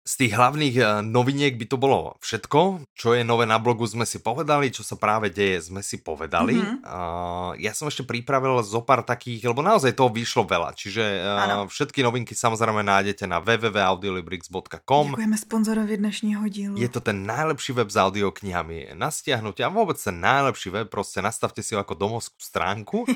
[0.06, 2.86] z tých hlavných eh, noviniek by to bolo všetko.
[2.94, 6.54] Čo je nové na blogu sme si povedali, čo sa práve deje sme si povedali.
[6.62, 6.86] Mm-hmm.
[6.86, 10.78] Uh, ja som ešte pripravil zo pár takých, lebo naozaj toho vyšlo veľa.
[10.78, 15.18] Čiže uh, všetky novinky samozrejme nájdete na www.audiolibrix.com.
[15.18, 16.78] Ďakujeme sponzorovi dnešního dílu.
[16.78, 21.18] Je to ten najlepší web s audioknihami na stiahnutie a vôbec ten najlepší web, proste
[21.18, 22.98] nastavte si ho ako domovskú stránku.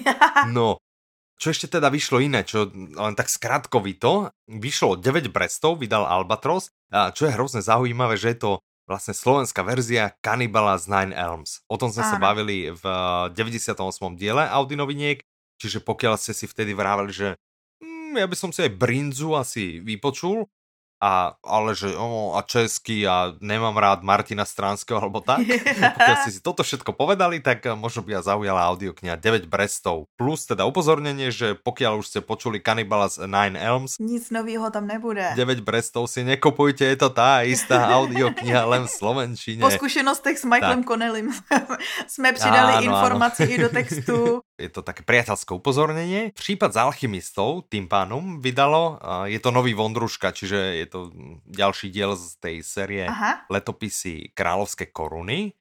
[0.51, 0.80] No,
[1.41, 7.14] čo ešte teda vyšlo iné, čo len tak skratkovito, vyšlo 9 brestov, vydal Albatros, a
[7.14, 8.53] čo je hrozne zaujímavé, že je to
[8.91, 11.62] vlastne slovenská verzia Cannibala z Nine Elms.
[11.70, 12.11] O tom sme Áno.
[12.11, 12.84] sa bavili v
[13.30, 13.78] 98.
[14.18, 15.22] diele Audi noviniek,
[15.62, 17.38] čiže pokiaľ ste si vtedy vrávali, že
[17.78, 20.51] hm, ja by som si aj Brinzu asi vypočul,
[21.01, 25.40] a, ale že o, a česky a nemám rád Martina Stránskeho alebo tak.
[25.96, 30.12] Pokiaľ ste si toto všetko povedali, tak eh, možno by ja zaujala audiokniha 9 Brestov.
[30.20, 35.24] Plus teda upozornenie, že pokiaľ už ste počuli Cannibals Nine Elms, nic nového tam nebude.
[35.34, 39.64] 9 Brestov si nekupujte, je to tá istá audiokniha len v Slovenčine.
[39.64, 41.32] Po skúsenostech s Michaelem Connelim
[42.14, 44.44] sme přidali informaci i do textu.
[44.61, 46.37] Je to také priateľské upozornenie.
[46.37, 51.01] Prípad s alchymistov tým pánom vydalo, je to nový Vondruška, čiže je to
[51.49, 53.49] ďalší diel z tej série Aha.
[53.49, 55.57] Letopisy kráľovské koruny.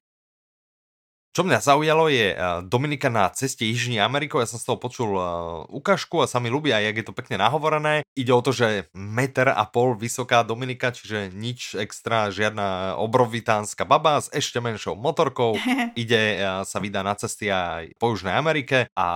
[1.30, 5.14] Čo mňa zaujalo je eh, Dominika na ceste Jižní Amerikou, ja som z toho počul
[5.14, 8.02] uh, ukážku a sa mi aj, jak je to pekne nahovorené.
[8.18, 14.18] Ide o to, že meter a pol vysoká Dominika, čiže nič extra, žiadna obrovitánska baba
[14.18, 15.54] s ešte menšou motorkou.
[16.02, 19.06] Ide, uh, sa vydá na cesty aj po Južnej Amerike a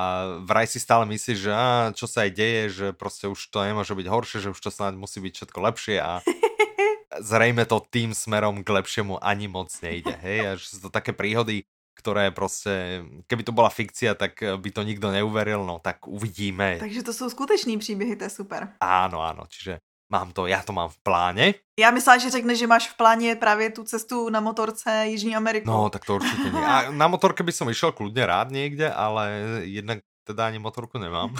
[0.46, 3.90] vraj si stále myslí, že á, čo sa aj deje, že proste už to nemôže
[3.90, 6.22] byť horšie, že už to snáď musí byť všetko lepšie a
[7.30, 11.10] zrejme to tým smerom k lepšiemu ani moc nejde, hej, a že sú to také
[11.10, 16.04] príhody, ktoré proste, keby to bola fikcia, tak eh, by to nikto neuveril, no tak
[16.10, 16.78] uvidíme.
[16.78, 18.68] Takže to sú skuteční příběhy, to je super.
[18.80, 19.78] Áno, áno, čiže
[20.12, 21.54] mám to, já to mám v pláne.
[21.80, 25.70] Já myslela, že řekneš, že máš v pláně právě tu cestu na motorce Jižní Ameriku.
[25.70, 26.66] No, tak to určitě nie.
[26.66, 31.34] A na motorke by som išiel kľudne rád niekde, ale jednak teda ani motorku nemám.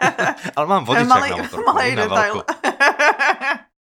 [0.56, 1.66] ale mám vodičák malej, na motorku.
[1.66, 2.34] Malej detail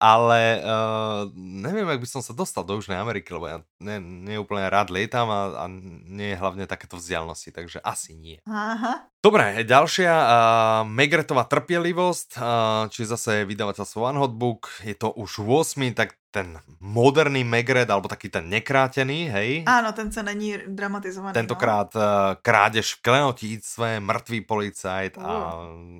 [0.03, 4.35] ale uh, neviem, ak by som sa dostal do Južnej Ameriky, lebo ja ne, nie
[4.35, 5.65] úplne rád lietam a, a
[6.11, 8.43] nie je hlavne takéto vzdialenosti, takže asi nie.
[8.43, 9.07] Aha.
[9.23, 15.39] Dobre, ďalšia, uh, Megretová trpielivosť, uh, či zase vydavateľstvo One Hot Book, je to už
[15.39, 19.49] 8, tak ten moderný Megred, alebo taký ten nekrátený, hej?
[19.69, 21.37] Áno, ten sa není dramatizovaný.
[21.37, 22.01] Tentokrát no.
[22.01, 22.07] uh,
[22.41, 25.21] krádež v klenotíctve, mŕtvý policajt uh.
[25.21, 25.33] a,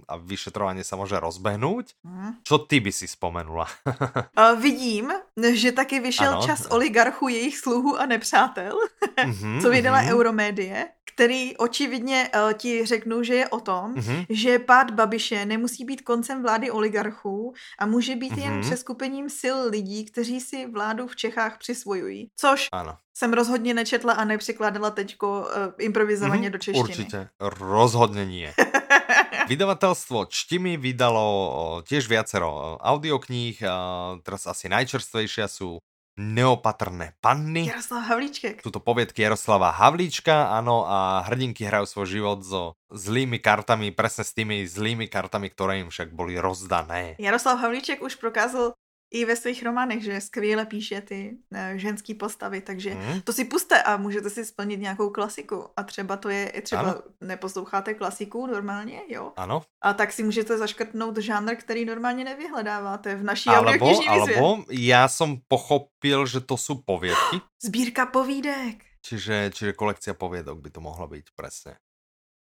[0.10, 1.94] a vyšetrovanie sa môže rozbehnúť.
[2.02, 2.34] Uh.
[2.42, 3.70] Čo ty by si spomenula?
[3.86, 5.14] uh, vidím,
[5.54, 6.48] že taky vyšel ano.
[6.48, 8.78] čas oligarchů, jejich sluhu a nepřátel,
[9.18, 10.12] uh-huh, co vydala uh-huh.
[10.12, 14.26] Euromédie který očividně uh, ti řeknu, že je o tom, mm-hmm.
[14.30, 18.44] že pád Babiše nemusí být koncem vlády oligarchů a může být mm-hmm.
[18.44, 18.62] jen mhm.
[18.62, 22.30] přeskupením sil lidí, kteří si vládu v Čechách přisvojují.
[22.36, 22.98] Což ano.
[23.14, 25.46] jsem rozhodně nečetla a nepřekládala teďko uh,
[25.80, 26.52] improvizovaně mm-hmm.
[26.52, 26.90] do češtiny.
[26.90, 27.28] Určitě,
[27.60, 28.54] rozhodně nie.
[29.52, 33.60] Vydavateľstvo Čtimi vydalo tiež viacero audiokníh,
[34.24, 35.84] teraz asi najčerstvejšia sú
[36.14, 37.66] neopatrné panny.
[37.66, 38.62] Jaroslav Havlíček.
[38.62, 44.22] Sú to poviedky Jaroslava Havlíčka, áno, a hrdinky hrajú svoj život so zlými kartami, presne
[44.22, 47.18] s tými zlými kartami, ktoré im však boli rozdané.
[47.18, 48.78] Jaroslav Havlíček už prokázal
[49.14, 53.22] i ve svých románech, že skvěle píše ty uh, ženský postavy, takže mm.
[53.22, 55.70] to si puste a můžete si splnit nějakou klasiku.
[55.78, 57.02] A třeba to je, třeba ano.
[57.22, 59.34] neposloucháte klasiku normálně, jo?
[59.38, 59.62] Ano.
[59.82, 65.38] A tak si můžete zaškrtnout žánr, který normálně nevyhledáváte v naší alebo, alebo já jsem
[65.48, 67.42] pochopil, že to jsou povědky.
[67.64, 68.86] Sbírka povídek.
[69.06, 71.76] Čiže, čiže kolekcia poviedok by to mohla být, presne.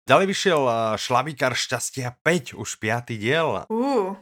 [0.06, 3.66] Ďalej vyšiel eh, Šlavíkar šťastia 5, už piatý diel.
[3.66, 4.14] Uh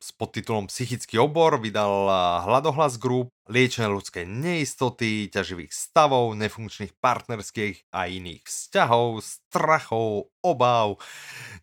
[0.00, 2.08] s podtitulom Psychický obor vydal
[2.48, 10.96] Hladohlas Group, liečenie ľudskej neistoty, ťaživých stavov, nefunkčných partnerských a iných vzťahov, strachov, obav,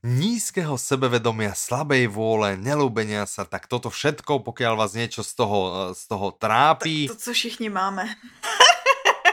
[0.06, 5.60] nízkeho sebevedomia, slabej vôle, nelúbenia sa, tak toto všetko, pokiaľ vás niečo z toho,
[5.98, 7.10] z toho trápi.
[7.10, 8.06] To, to co všichni máme.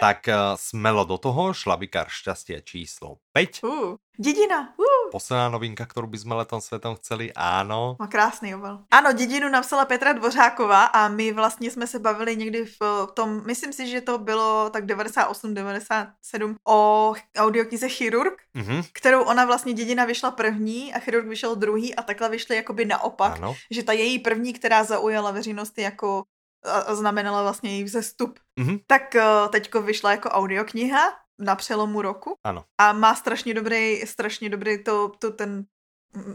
[0.03, 3.63] Tak uh, smelo do toho, šlabikár šťastia číslo 5.
[3.63, 4.75] Uh, dedina.
[4.75, 5.15] Uh.
[5.15, 7.95] Posledná novinka, kterou by sme letom svetom chceli, áno.
[8.03, 8.83] Má krásný obal.
[8.91, 13.73] Ano, dědinu napsala Petra Dvořáková a my vlastně jsme se bavili někdy v tom, myslím
[13.73, 18.85] si, že to bylo tak 98-97 o audioknize Chirurg, mm-hmm.
[18.93, 23.37] kterou ona vlastně dědina vyšla první a Chirurg vyšel druhý a takhle vyšly jakoby naopak,
[23.37, 23.55] ano.
[23.71, 26.25] že ta její první, která zaujala veřejnost jako
[26.65, 28.39] a znamenala vlastně její vzestup.
[28.61, 28.81] Mm-hmm.
[28.87, 32.35] Tak uh, teďko vyšla jako audiokniha na přelomu roku.
[32.45, 32.65] Ano.
[32.81, 35.65] A má strašně dobrý, strašně dobrý to, to ten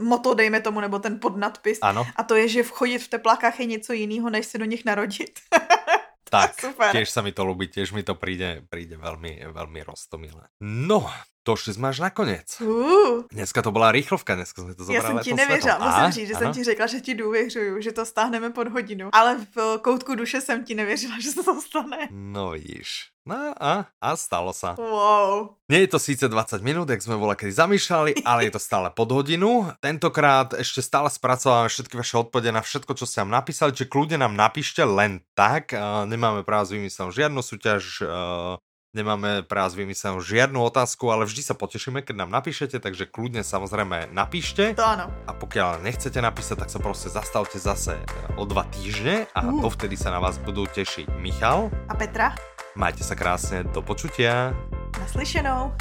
[0.01, 1.79] moto, dejme tomu, nebo ten podnadpis.
[1.81, 2.05] Ano.
[2.15, 5.39] A to je, že vchodit v teplákách je něco jiného, než se do nich narodit.
[6.29, 6.91] Tak, Super.
[6.91, 10.51] tiež sa mi to ľúbi, tiež mi to príde, príde veľmi, veľmi roztomilé.
[10.59, 11.07] No,
[11.47, 12.61] Došli jsme až nakonec.
[12.61, 13.23] Uh.
[13.31, 16.33] Dneska to byla rýchlovka, dneska jsme to zobrali Já jsem ti nevěřila, musím říct, že
[16.33, 16.39] ano?
[16.43, 19.09] jsem ti řekla, že ti důvěřuju, že to stáhneme pod hodinu.
[19.13, 22.07] Ale v koutku duše jsem ti nevěřila, že se to stane.
[22.11, 23.15] No vidíš.
[23.27, 24.79] No a, a stalo sa.
[24.79, 25.59] Wow.
[25.67, 28.87] Nie je to síce 20 minút, jak sme bola kedy zamýšľali, ale je to stále
[28.95, 29.67] pod hodinu.
[29.83, 34.23] Tentokrát ešte stále spracováme všetky vaše odpovede na všetko, čo ste nám napísali, čiže kľudne
[34.23, 35.75] nám napíšte len tak.
[35.75, 38.55] Uh, nemáme práve s vymyslenú žiadnu súťaž, uh,
[38.95, 43.43] Nemáme pre vás vymyslenú žiadnu otázku, ale vždy sa potešíme, keď nám napíšete, takže kľudne
[43.43, 44.71] samozrejme napíšte.
[44.79, 45.11] To áno.
[45.27, 47.99] A pokiaľ nechcete napísať, tak sa proste zastavte zase
[48.39, 49.59] o dva týždne a uh.
[49.59, 52.31] dovtedy sa na vás budú tešiť Michal a Petra.
[52.79, 54.55] Majte sa krásne, do počutia.
[55.03, 55.75] Naslyšenou.